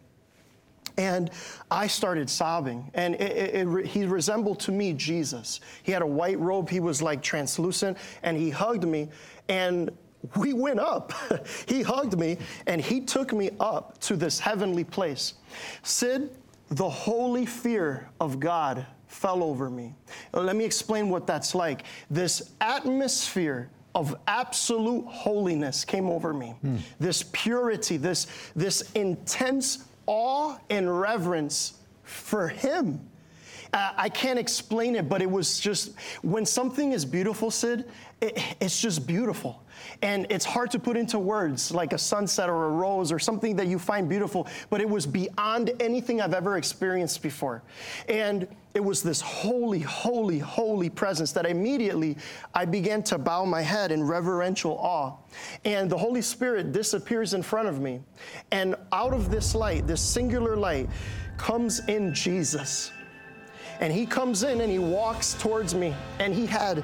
And 0.97 1.29
I 1.69 1.87
started 1.87 2.29
sobbing. 2.29 2.89
And 2.93 3.15
it, 3.15 3.55
it, 3.55 3.67
it, 3.67 3.85
he 3.85 4.05
resembled 4.05 4.59
to 4.61 4.71
me 4.71 4.93
Jesus. 4.93 5.59
He 5.83 5.91
had 5.91 6.01
a 6.01 6.07
white 6.07 6.39
robe, 6.39 6.69
he 6.69 6.79
was 6.79 7.01
like 7.01 7.21
translucent, 7.21 7.97
and 8.23 8.37
he 8.37 8.49
hugged 8.49 8.87
me. 8.87 9.09
And 9.49 9.91
we 10.35 10.53
went 10.53 10.79
up. 10.79 11.13
he 11.67 11.81
hugged 11.81 12.17
me, 12.17 12.37
and 12.67 12.81
he 12.81 13.01
took 13.01 13.33
me 13.33 13.51
up 13.59 13.99
to 14.01 14.15
this 14.15 14.39
heavenly 14.39 14.83
place. 14.83 15.35
Sid, 15.83 16.31
the 16.69 16.89
holy 16.89 17.45
fear 17.45 18.09
of 18.19 18.39
God 18.39 18.85
fell 19.07 19.43
over 19.43 19.69
me. 19.69 19.95
Let 20.33 20.55
me 20.55 20.65
explain 20.65 21.09
what 21.09 21.27
that's 21.27 21.55
like. 21.55 21.83
This 22.09 22.51
atmosphere 22.59 23.69
of 23.93 24.15
absolute 24.27 25.05
holiness 25.05 25.85
came 25.85 26.09
over 26.09 26.33
me. 26.33 26.55
Hmm. 26.61 26.77
This 26.99 27.23
purity, 27.31 27.95
this, 27.95 28.27
this 28.55 28.91
intense 28.91 29.85
awe 30.07 30.57
and 30.69 30.99
reverence 30.99 31.73
for 32.03 32.47
Him. 32.47 33.01
Uh, 33.73 33.91
I 33.95 34.09
can't 34.09 34.39
explain 34.39 34.95
it, 34.95 35.09
but 35.09 35.21
it 35.21 35.29
was 35.29 35.59
just 35.59 35.93
when 36.21 36.45
something 36.45 36.91
is 36.91 37.05
beautiful, 37.05 37.51
Sid, 37.51 37.85
it, 38.21 38.41
it's 38.59 38.79
just 38.79 39.05
beautiful. 39.05 39.61
And 40.01 40.25
it's 40.29 40.45
hard 40.45 40.71
to 40.71 40.79
put 40.79 40.97
into 40.97 41.19
words 41.19 41.71
like 41.71 41.93
a 41.93 41.97
sunset 41.97 42.49
or 42.49 42.65
a 42.65 42.69
rose 42.69 43.11
or 43.11 43.19
something 43.19 43.55
that 43.57 43.67
you 43.67 43.77
find 43.77 44.07
beautiful, 44.07 44.47
but 44.69 44.81
it 44.81 44.89
was 44.89 45.05
beyond 45.05 45.71
anything 45.79 46.21
I've 46.21 46.33
ever 46.33 46.57
experienced 46.57 47.21
before. 47.21 47.61
And 48.07 48.47
it 48.73 48.83
was 48.83 49.01
this 49.01 49.21
holy, 49.21 49.79
holy, 49.79 50.39
holy 50.39 50.89
presence 50.89 51.31
that 51.33 51.45
immediately 51.45 52.17
I 52.53 52.65
began 52.65 53.03
to 53.03 53.17
bow 53.17 53.45
my 53.45 53.61
head 53.61 53.91
in 53.91 54.03
reverential 54.03 54.77
awe. 54.77 55.15
And 55.63 55.89
the 55.89 55.97
Holy 55.97 56.21
Spirit 56.21 56.71
disappears 56.71 57.33
in 57.33 57.41
front 57.41 57.67
of 57.67 57.79
me. 57.79 58.01
And 58.51 58.75
out 58.91 59.13
of 59.13 59.31
this 59.31 59.55
light, 59.55 59.87
this 59.87 60.01
singular 60.01 60.57
light, 60.57 60.89
comes 61.37 61.79
in 61.87 62.13
Jesus. 62.13 62.91
And 63.79 63.91
he 63.91 64.05
comes 64.05 64.43
in 64.43 64.61
and 64.61 64.71
he 64.71 64.79
walks 64.79 65.33
towards 65.33 65.75
me. 65.75 65.93
And 66.19 66.33
he 66.33 66.45
had 66.45 66.83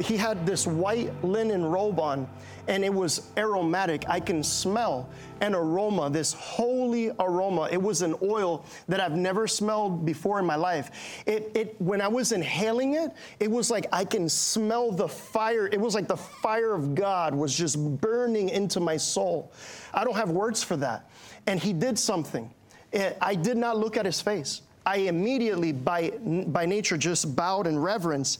he 0.00 0.16
had 0.16 0.44
this 0.44 0.66
white 0.66 1.12
linen 1.22 1.64
robe 1.64 2.00
on 2.00 2.28
and 2.68 2.84
it 2.84 2.92
was 2.92 3.30
aromatic. 3.36 4.04
I 4.08 4.20
can 4.20 4.42
smell 4.42 5.08
an 5.40 5.54
aroma, 5.54 6.10
this 6.10 6.34
holy 6.34 7.10
aroma. 7.18 7.68
It 7.72 7.80
was 7.80 8.02
an 8.02 8.14
oil 8.22 8.64
that 8.88 9.00
I've 9.00 9.16
never 9.16 9.48
smelled 9.48 10.04
before 10.04 10.38
in 10.38 10.44
my 10.44 10.54
life. 10.54 11.22
It, 11.26 11.50
it, 11.54 11.80
when 11.80 12.00
I 12.00 12.08
was 12.08 12.32
inhaling 12.32 12.94
it, 12.94 13.12
it 13.40 13.50
was 13.50 13.70
like 13.70 13.86
I 13.90 14.04
can 14.04 14.28
smell 14.28 14.92
the 14.92 15.08
fire. 15.08 15.66
It 15.66 15.80
was 15.80 15.94
like 15.94 16.08
the 16.08 16.16
fire 16.16 16.74
of 16.74 16.94
God 16.94 17.34
was 17.34 17.56
just 17.56 17.78
burning 18.00 18.50
into 18.50 18.80
my 18.80 18.98
soul. 18.98 19.52
I 19.94 20.04
don't 20.04 20.16
have 20.16 20.30
words 20.30 20.62
for 20.62 20.76
that. 20.76 21.08
And 21.46 21.58
he 21.58 21.72
did 21.72 21.98
something. 21.98 22.52
Eh, 22.92 23.14
I 23.20 23.34
did 23.34 23.56
not 23.56 23.78
look 23.78 23.96
at 23.96 24.04
his 24.04 24.20
face. 24.20 24.62
I 24.88 24.96
immediately, 25.00 25.72
by, 25.72 26.12
by 26.46 26.64
nature, 26.64 26.96
just 26.96 27.36
bowed 27.36 27.66
in 27.66 27.78
reverence 27.78 28.38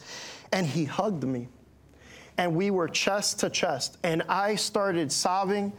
and 0.51 0.67
he 0.67 0.87
hugged 0.87 1.25
me. 1.25 1.47
And 2.39 2.57
we 2.57 2.71
were 2.71 2.89
chest 2.89 3.41
to 3.41 3.51
chest. 3.51 3.99
And 4.03 4.23
I 4.31 4.55
started 4.55 5.13
sobbing. 5.13 5.75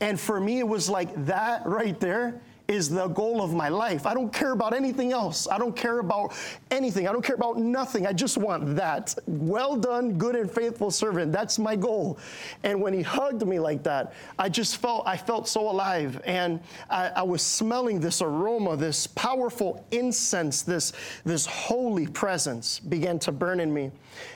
And 0.00 0.18
for 0.18 0.40
me, 0.40 0.58
it 0.58 0.66
was 0.66 0.90
like 0.90 1.26
that 1.26 1.64
right 1.66 2.00
there 2.00 2.40
is 2.68 2.90
the 2.90 3.08
goal 3.08 3.42
of 3.42 3.54
my 3.54 3.70
life. 3.70 4.04
I 4.04 4.12
don't 4.12 4.30
care 4.30 4.52
about 4.52 4.74
anything 4.74 5.10
else. 5.10 5.48
I 5.50 5.56
don't 5.56 5.74
care 5.74 6.00
about 6.00 6.34
anything. 6.70 7.08
I 7.08 7.12
don't 7.12 7.24
care 7.24 7.34
about 7.34 7.56
nothing. 7.56 8.06
I 8.06 8.12
just 8.12 8.36
want 8.36 8.76
that. 8.76 9.16
Well 9.26 9.74
done, 9.74 10.18
good 10.18 10.36
and 10.36 10.50
faithful 10.50 10.90
servant. 10.90 11.32
That's 11.32 11.58
my 11.58 11.74
goal. 11.74 12.18
And 12.64 12.82
when 12.82 12.92
he 12.92 13.00
hugged 13.00 13.46
me 13.46 13.58
like 13.58 13.82
that, 13.84 14.12
I 14.38 14.50
just 14.50 14.76
felt 14.76 15.06
I 15.06 15.16
felt 15.16 15.48
so 15.48 15.70
alive. 15.70 16.20
And 16.26 16.60
I, 16.90 17.08
I 17.08 17.22
was 17.22 17.40
smelling 17.40 18.00
this 18.00 18.20
aroma, 18.20 18.76
this 18.76 19.06
powerful 19.06 19.82
incense, 19.90 20.60
this, 20.60 20.92
this 21.24 21.46
holy 21.46 22.06
presence 22.06 22.80
began 22.80 23.18
to 23.20 23.32
burn 23.32 23.60
in 23.60 23.72
me. 23.72 23.90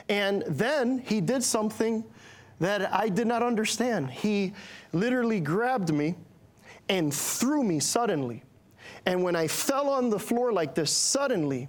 And 0.09 0.43
then 0.49 0.99
he 0.99 1.21
did 1.21 1.45
something 1.45 2.03
that 2.61 2.95
I 2.95 3.11
did 3.11 3.27
not 3.27 3.43
understand. 3.43 4.11
He 4.11 4.55
literally 4.93 5.41
grabbed 5.41 5.93
me 5.93 6.15
and 6.93 7.13
threw 7.13 7.65
me 7.65 7.81
suddenly. 7.81 8.43
And 9.07 9.23
when 9.23 9.35
I 9.35 9.49
fell 9.49 9.89
on 9.89 10.11
the 10.11 10.19
floor 10.19 10.53
like 10.53 10.75
this 10.75 10.93
suddenly, 10.93 11.69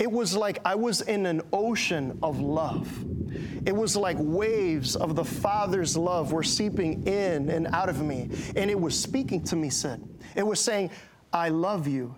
it 0.00 0.10
was 0.10 0.36
like 0.36 0.58
I 0.64 0.74
was 0.74 1.00
in 1.02 1.26
an 1.26 1.42
ocean 1.52 2.18
of 2.24 2.40
love. 2.40 2.88
It 3.64 3.74
was 3.74 3.96
like 3.96 4.16
waves 4.18 4.96
of 4.96 5.14
the 5.14 5.24
Father's 5.24 5.96
love 5.96 6.32
were 6.32 6.42
seeping 6.42 7.06
in 7.06 7.50
and 7.50 7.68
out 7.68 7.88
of 7.88 8.02
me. 8.02 8.30
And 8.56 8.68
it 8.68 8.78
was 8.78 8.98
speaking 8.98 9.44
to 9.44 9.54
me, 9.54 9.70
Sid. 9.70 10.02
It 10.34 10.44
was 10.44 10.58
saying, 10.58 10.90
I 11.32 11.50
love 11.50 11.86
you. 11.86 12.16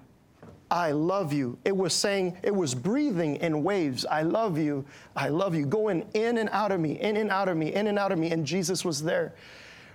I 0.70 0.92
love 0.92 1.34
you. 1.34 1.58
It 1.66 1.76
was 1.76 1.92
saying, 1.92 2.38
it 2.42 2.54
was 2.54 2.74
breathing 2.74 3.36
in 3.36 3.62
waves. 3.62 4.06
I 4.06 4.22
love 4.22 4.56
you. 4.56 4.86
I 5.14 5.28
love 5.28 5.54
you. 5.54 5.66
Going 5.66 6.08
in 6.14 6.38
and 6.38 6.48
out 6.50 6.72
of 6.72 6.80
me, 6.80 6.98
in 7.00 7.18
and 7.18 7.30
out 7.30 7.48
of 7.48 7.58
me, 7.58 7.74
in 7.74 7.86
and 7.86 7.98
out 7.98 8.12
of 8.12 8.18
me. 8.18 8.30
And 8.30 8.46
Jesus 8.46 8.82
was 8.82 9.02
there. 9.02 9.34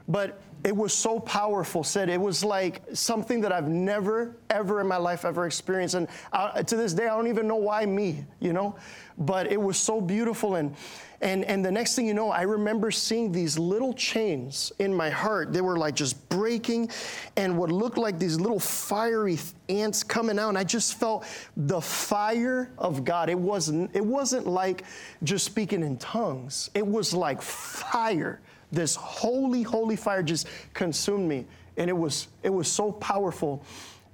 But 0.07 0.39
it 0.65 0.75
was 0.75 0.93
so 0.93 1.19
powerful, 1.19 1.83
Sid. 1.83 2.09
It 2.09 2.19
was 2.19 2.43
like 2.43 2.81
something 2.91 3.39
that 3.41 3.51
I've 3.51 3.67
never, 3.67 4.35
ever 4.49 4.81
in 4.81 4.87
my 4.87 4.97
life 4.97 5.23
ever 5.23 5.45
experienced. 5.45 5.93
And 5.93 6.07
uh, 6.33 6.63
to 6.63 6.75
this 6.75 6.91
day, 6.91 7.03
I 7.03 7.15
don't 7.15 7.27
even 7.27 7.47
know 7.47 7.55
why 7.55 7.85
me, 7.85 8.25
you 8.39 8.51
know? 8.51 8.75
But 9.19 9.51
it 9.51 9.61
was 9.61 9.77
so 9.77 10.01
beautiful. 10.01 10.55
And, 10.55 10.75
and, 11.21 11.45
and 11.45 11.63
the 11.63 11.71
next 11.71 11.95
thing 11.95 12.07
you 12.07 12.15
know, 12.15 12.31
I 12.31 12.41
remember 12.41 12.89
seeing 12.89 13.31
these 13.31 13.59
little 13.59 13.93
chains 13.93 14.71
in 14.79 14.91
my 14.91 15.11
heart. 15.11 15.53
They 15.53 15.61
were 15.61 15.77
like 15.77 15.93
just 15.93 16.29
breaking 16.29 16.89
and 17.37 17.55
what 17.59 17.71
looked 17.71 17.99
like 17.99 18.17
these 18.17 18.39
little 18.39 18.59
fiery 18.59 19.37
ants 19.69 20.01
coming 20.01 20.39
out. 20.39 20.49
And 20.49 20.57
I 20.57 20.63
just 20.63 20.95
felt 20.95 21.27
the 21.55 21.79
fire 21.79 22.71
of 22.79 23.05
God. 23.05 23.29
It 23.29 23.37
wasn't, 23.37 23.95
it 23.95 24.03
wasn't 24.03 24.47
like 24.47 24.83
just 25.23 25.45
speaking 25.45 25.83
in 25.83 25.97
tongues, 25.97 26.71
it 26.73 26.85
was 26.85 27.13
like 27.13 27.39
fire 27.39 28.41
this 28.71 28.95
holy, 28.95 29.63
holy 29.63 29.95
fire 29.95 30.23
just 30.23 30.47
consumed 30.73 31.27
me. 31.27 31.45
And 31.77 31.89
it 31.89 31.97
was, 31.97 32.27
it 32.43 32.49
was 32.49 32.71
so 32.71 32.91
powerful. 32.91 33.63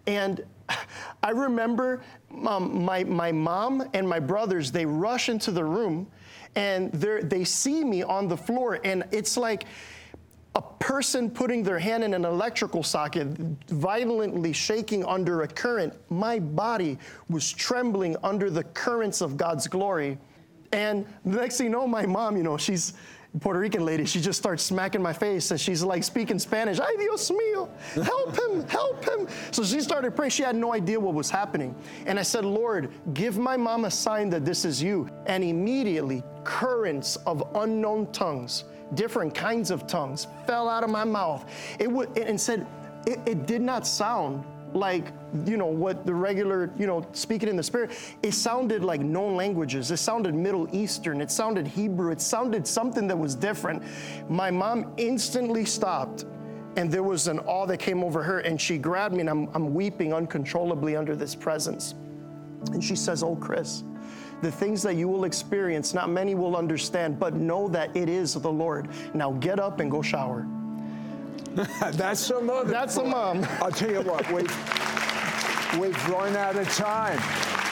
And 0.07 0.43
I 1.23 1.29
remember 1.29 2.01
um, 2.45 2.83
my, 2.83 3.03
my 3.03 3.31
mom 3.31 3.87
and 3.93 4.07
my 4.07 4.19
brothers, 4.19 4.71
they 4.71 4.85
rush 4.85 5.29
into 5.29 5.51
the 5.51 5.63
room 5.63 6.07
and 6.55 6.91
they 6.91 7.21
they 7.21 7.43
see 7.43 7.83
me 7.83 8.03
on 8.03 8.27
the 8.27 8.37
floor. 8.37 8.79
And 8.83 9.03
it's 9.11 9.37
like 9.37 9.65
a 10.55 10.61
person 10.61 11.29
putting 11.29 11.63
their 11.63 11.79
hand 11.79 12.03
in 12.03 12.13
an 12.13 12.25
electrical 12.25 12.83
socket, 12.83 13.27
violently 13.69 14.51
shaking 14.51 15.05
under 15.05 15.43
a 15.43 15.47
current. 15.47 15.93
My 16.09 16.39
body 16.39 16.97
was 17.29 17.51
trembling 17.51 18.17
under 18.21 18.49
the 18.49 18.63
currents 18.63 19.21
of 19.21 19.37
God's 19.37 19.67
glory. 19.67 20.17
And 20.73 21.05
the 21.25 21.39
next 21.39 21.57
thing 21.57 21.67
you 21.67 21.71
know, 21.71 21.87
my 21.87 22.05
mom, 22.05 22.35
you 22.35 22.43
know, 22.43 22.57
she's, 22.57 22.93
Puerto 23.39 23.59
Rican 23.59 23.85
lady, 23.85 24.05
she 24.05 24.19
just 24.19 24.37
starts 24.37 24.61
smacking 24.61 25.01
my 25.01 25.13
face 25.13 25.51
and 25.51 25.59
she's 25.59 25.81
like 25.83 26.03
speaking 26.03 26.37
Spanish. 26.37 26.79
Ay, 26.81 26.95
Dios 26.97 27.31
mío, 27.31 27.69
help 28.03 28.37
him, 28.37 28.67
help 28.67 29.05
him. 29.05 29.27
So 29.51 29.63
she 29.63 29.79
started 29.79 30.17
praying. 30.17 30.31
She 30.31 30.43
had 30.43 30.55
no 30.55 30.73
idea 30.73 30.99
what 30.99 31.13
was 31.13 31.29
happening. 31.29 31.73
And 32.05 32.19
I 32.19 32.23
Sid, 32.23 32.43
Lord, 32.43 32.91
give 33.13 33.37
my 33.37 33.55
mom 33.55 33.85
a 33.85 33.91
sign 33.91 34.29
that 34.31 34.43
this 34.43 34.65
is 34.65 34.83
you. 34.83 35.09
And 35.27 35.45
immediately, 35.45 36.23
currents 36.43 37.15
of 37.25 37.41
unknown 37.55 38.11
tongues, 38.11 38.65
different 38.95 39.33
kinds 39.33 39.71
of 39.71 39.87
tongues, 39.87 40.27
fell 40.45 40.67
out 40.67 40.83
of 40.83 40.89
my 40.89 41.05
mouth. 41.05 41.49
It 41.79 41.89
would, 41.89 42.17
and 42.17 42.39
said, 42.39 42.67
it, 43.07 43.19
it 43.25 43.45
did 43.45 43.61
not 43.61 43.87
sound 43.87 44.43
like 44.73 45.13
you 45.45 45.57
know 45.57 45.65
what 45.65 46.05
the 46.05 46.13
regular 46.13 46.71
you 46.77 46.87
know 46.87 47.05
speaking 47.13 47.49
in 47.49 47.55
the 47.55 47.63
spirit 47.63 47.91
it 48.23 48.33
sounded 48.33 48.83
like 48.83 49.01
known 49.01 49.35
languages. 49.35 49.91
It 49.91 49.97
sounded 49.97 50.33
middle 50.33 50.67
eastern. 50.73 51.21
It 51.21 51.31
sounded 51.31 51.67
hebrew. 51.67 52.11
It 52.11 52.21
sounded 52.21 52.67
something 52.67 53.07
that 53.07 53.17
was 53.17 53.35
different. 53.35 53.83
My 54.29 54.51
mom 54.51 54.93
instantly 54.97 55.65
stopped 55.65 56.25
and 56.77 56.91
there 56.91 57.03
was 57.03 57.27
an 57.27 57.39
awe 57.39 57.65
that 57.65 57.77
came 57.77 58.03
over 58.03 58.23
her 58.23 58.39
and 58.39 58.59
she 58.59 58.77
grabbed 58.77 59.13
me 59.13 59.21
and 59.21 59.29
i'm, 59.29 59.49
I'm 59.53 59.73
weeping 59.73 60.13
uncontrollably 60.13 60.95
under 60.95 61.15
this 61.15 61.35
presence. 61.35 61.95
And 62.71 62.83
she 62.83 62.95
says 62.95 63.23
oh 63.23 63.35
chris 63.35 63.83
the 64.41 64.51
things 64.51 64.81
that 64.81 64.95
you 64.95 65.07
will 65.07 65.25
experience 65.25 65.93
not 65.93 66.09
many 66.09 66.33
will 66.33 66.55
understand 66.55 67.19
but 67.19 67.35
know 67.35 67.67
that 67.69 67.95
it 67.95 68.09
is 68.09 68.33
the 68.33 68.51
lord. 68.51 68.89
Now 69.13 69.33
get 69.33 69.59
up 69.59 69.79
and 69.79 69.91
go 69.91 70.01
shower 70.01 70.47
That's 71.91 72.29
a 72.29 72.39
mother. 72.39 72.71
That's 72.71 72.97
a 72.97 73.03
mom. 73.03 73.45
I'll 73.59 73.71
tell 73.71 73.91
you 73.91 74.01
what, 74.01 74.25
we've, 74.31 75.79
we've 75.79 76.09
run 76.09 76.37
out 76.37 76.55
of 76.55 76.67
time. 76.75 77.19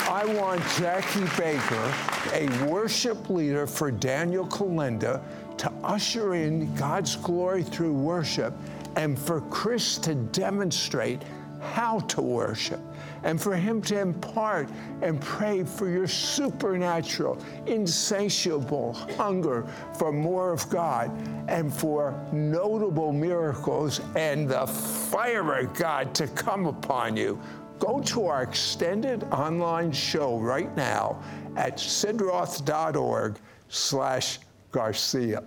I 0.09 0.25
want 0.25 0.61
Jackie 0.77 1.25
Baker, 1.37 1.93
a 2.33 2.47
worship 2.65 3.29
leader 3.29 3.65
for 3.65 3.89
Daniel 3.89 4.45
Kolenda, 4.47 5.21
to 5.57 5.71
usher 5.83 6.33
in 6.33 6.73
God's 6.75 7.15
glory 7.15 7.63
through 7.63 7.93
worship 7.93 8.53
and 8.95 9.17
for 9.17 9.41
Chris 9.41 9.97
to 9.99 10.15
demonstrate 10.15 11.21
how 11.61 11.99
to 11.99 12.21
worship 12.21 12.79
and 13.23 13.41
for 13.41 13.55
him 13.55 13.81
to 13.83 13.99
impart 13.99 14.69
and 15.01 15.19
pray 15.21 15.63
for 15.63 15.89
your 15.89 16.07
supernatural, 16.07 17.37
insatiable 17.65 18.93
hunger 19.17 19.67
for 19.97 20.11
more 20.11 20.51
of 20.51 20.69
God 20.69 21.11
and 21.47 21.73
for 21.73 22.13
notable 22.31 23.11
miracles 23.11 24.01
and 24.15 24.49
the 24.49 24.65
fire 24.67 25.59
of 25.59 25.73
God 25.73 26.13
to 26.15 26.27
come 26.27 26.65
upon 26.65 27.17
you. 27.17 27.39
Go 27.79 28.01
to 28.01 28.25
our 28.27 28.43
extended 28.43 29.23
online 29.31 29.91
show 29.91 30.37
right 30.37 30.75
now 30.75 31.21
at 31.55 31.77
sidroth.org 31.77 33.37
slash 33.69 34.39
Garcia. 34.71 35.43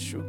Your 0.00 0.22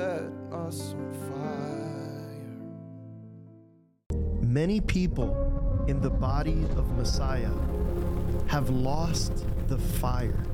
fire 0.00 0.30
let 0.50 0.72
your 0.72 1.12
glory 1.28 1.60
Many 4.42 4.80
people 4.80 5.84
in 5.86 6.00
the 6.00 6.10
body 6.10 6.64
of 6.76 6.96
Messiah 6.96 7.52
have 8.46 8.70
lost 8.70 9.44
the 9.68 9.78
fire, 9.78 10.44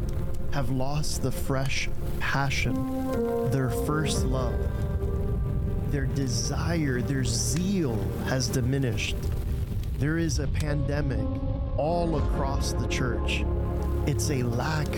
have 0.53 0.71
lost 0.71 1.23
the 1.23 1.33
fresh 1.33 1.89
passion, 2.21 2.75
their 3.51 3.71
first 3.71 4.25
love. 4.27 4.55
Their 5.91 6.07
desire, 6.07 7.01
their 7.01 7.25
zeal 7.25 7.97
has 8.27 8.49
diminished. 8.49 9.17
There 9.99 10.19
is 10.19 10.41
a 10.41 10.49
pandemic 10.49 11.27
all 11.79 12.19
across 12.19 12.73
the 12.73 12.89
church. 12.89 13.45
It's 14.07 14.31
a 14.31 14.43
lack 14.43 14.89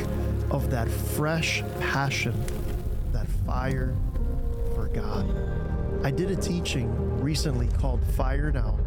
of 0.50 0.70
that 0.70 0.88
fresh 0.88 1.62
passion, 1.78 2.34
that 3.12 3.28
fire. 3.46 3.94
I 6.08 6.10
did 6.10 6.30
a 6.30 6.36
teaching 6.36 6.90
recently 7.20 7.68
called 7.68 8.02
Fire 8.02 8.50
Now 8.50 8.78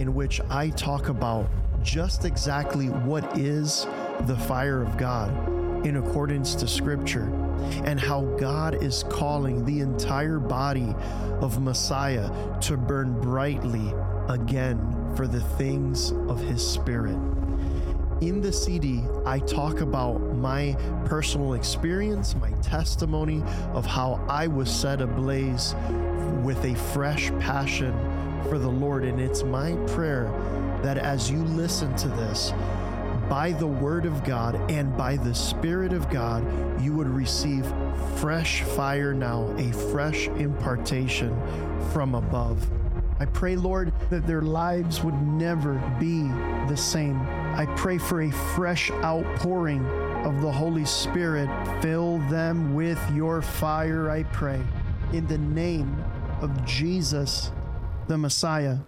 in 0.00 0.14
which 0.14 0.38
I 0.50 0.68
talk 0.68 1.08
about 1.08 1.48
just 1.82 2.26
exactly 2.26 2.90
what 2.90 3.38
is 3.38 3.86
the 4.26 4.36
fire 4.36 4.82
of 4.82 4.98
God 4.98 5.30
in 5.86 5.96
accordance 5.96 6.54
to 6.56 6.68
Scripture 6.68 7.24
and 7.86 7.98
how 7.98 8.26
God 8.38 8.82
is 8.82 9.02
calling 9.04 9.64
the 9.64 9.80
entire 9.80 10.38
body 10.38 10.94
of 11.40 11.62
Messiah 11.62 12.30
to 12.60 12.76
burn 12.76 13.18
brightly 13.18 13.94
again 14.28 15.14
for 15.16 15.26
the 15.26 15.40
things 15.40 16.10
of 16.28 16.38
His 16.38 16.62
Spirit. 16.62 17.16
In 18.20 18.42
the 18.42 18.52
CD, 18.52 19.04
I 19.24 19.38
talk 19.38 19.80
about 19.80 20.27
my 20.40 20.76
personal 21.04 21.54
experience, 21.54 22.34
my 22.36 22.50
testimony 22.62 23.42
of 23.72 23.86
how 23.86 24.24
I 24.28 24.46
was 24.46 24.70
set 24.70 25.00
ablaze 25.00 25.74
with 26.42 26.64
a 26.64 26.74
fresh 26.74 27.30
passion 27.40 27.92
for 28.48 28.58
the 28.58 28.68
Lord. 28.68 29.04
And 29.04 29.20
it's 29.20 29.42
my 29.42 29.72
prayer 29.88 30.24
that 30.82 30.98
as 30.98 31.30
you 31.30 31.42
listen 31.44 31.94
to 31.96 32.08
this, 32.08 32.52
by 33.28 33.52
the 33.52 33.66
Word 33.66 34.06
of 34.06 34.24
God 34.24 34.54
and 34.70 34.96
by 34.96 35.16
the 35.16 35.34
Spirit 35.34 35.92
of 35.92 36.08
God, 36.08 36.42
you 36.80 36.94
would 36.94 37.08
receive 37.08 37.66
fresh 38.16 38.62
fire 38.62 39.12
now, 39.12 39.54
a 39.58 39.70
fresh 39.72 40.28
impartation 40.28 41.36
from 41.92 42.14
above. 42.14 42.66
I 43.20 43.26
pray, 43.26 43.56
Lord, 43.56 43.92
that 44.10 44.26
their 44.26 44.42
lives 44.42 45.02
would 45.02 45.20
never 45.22 45.74
be 45.98 46.22
the 46.68 46.76
same. 46.76 47.20
I 47.54 47.66
pray 47.76 47.98
for 47.98 48.22
a 48.22 48.30
fresh 48.30 48.90
outpouring 48.90 49.84
of 50.24 50.40
the 50.42 50.50
Holy 50.50 50.84
Spirit. 50.84 51.48
Fill 51.82 52.18
them 52.30 52.74
with 52.74 53.00
your 53.12 53.42
fire, 53.42 54.10
I 54.10 54.22
pray. 54.24 54.62
In 55.12 55.26
the 55.26 55.38
name 55.38 56.04
of 56.40 56.64
Jesus, 56.64 57.52
the 58.06 58.18
Messiah. 58.18 58.78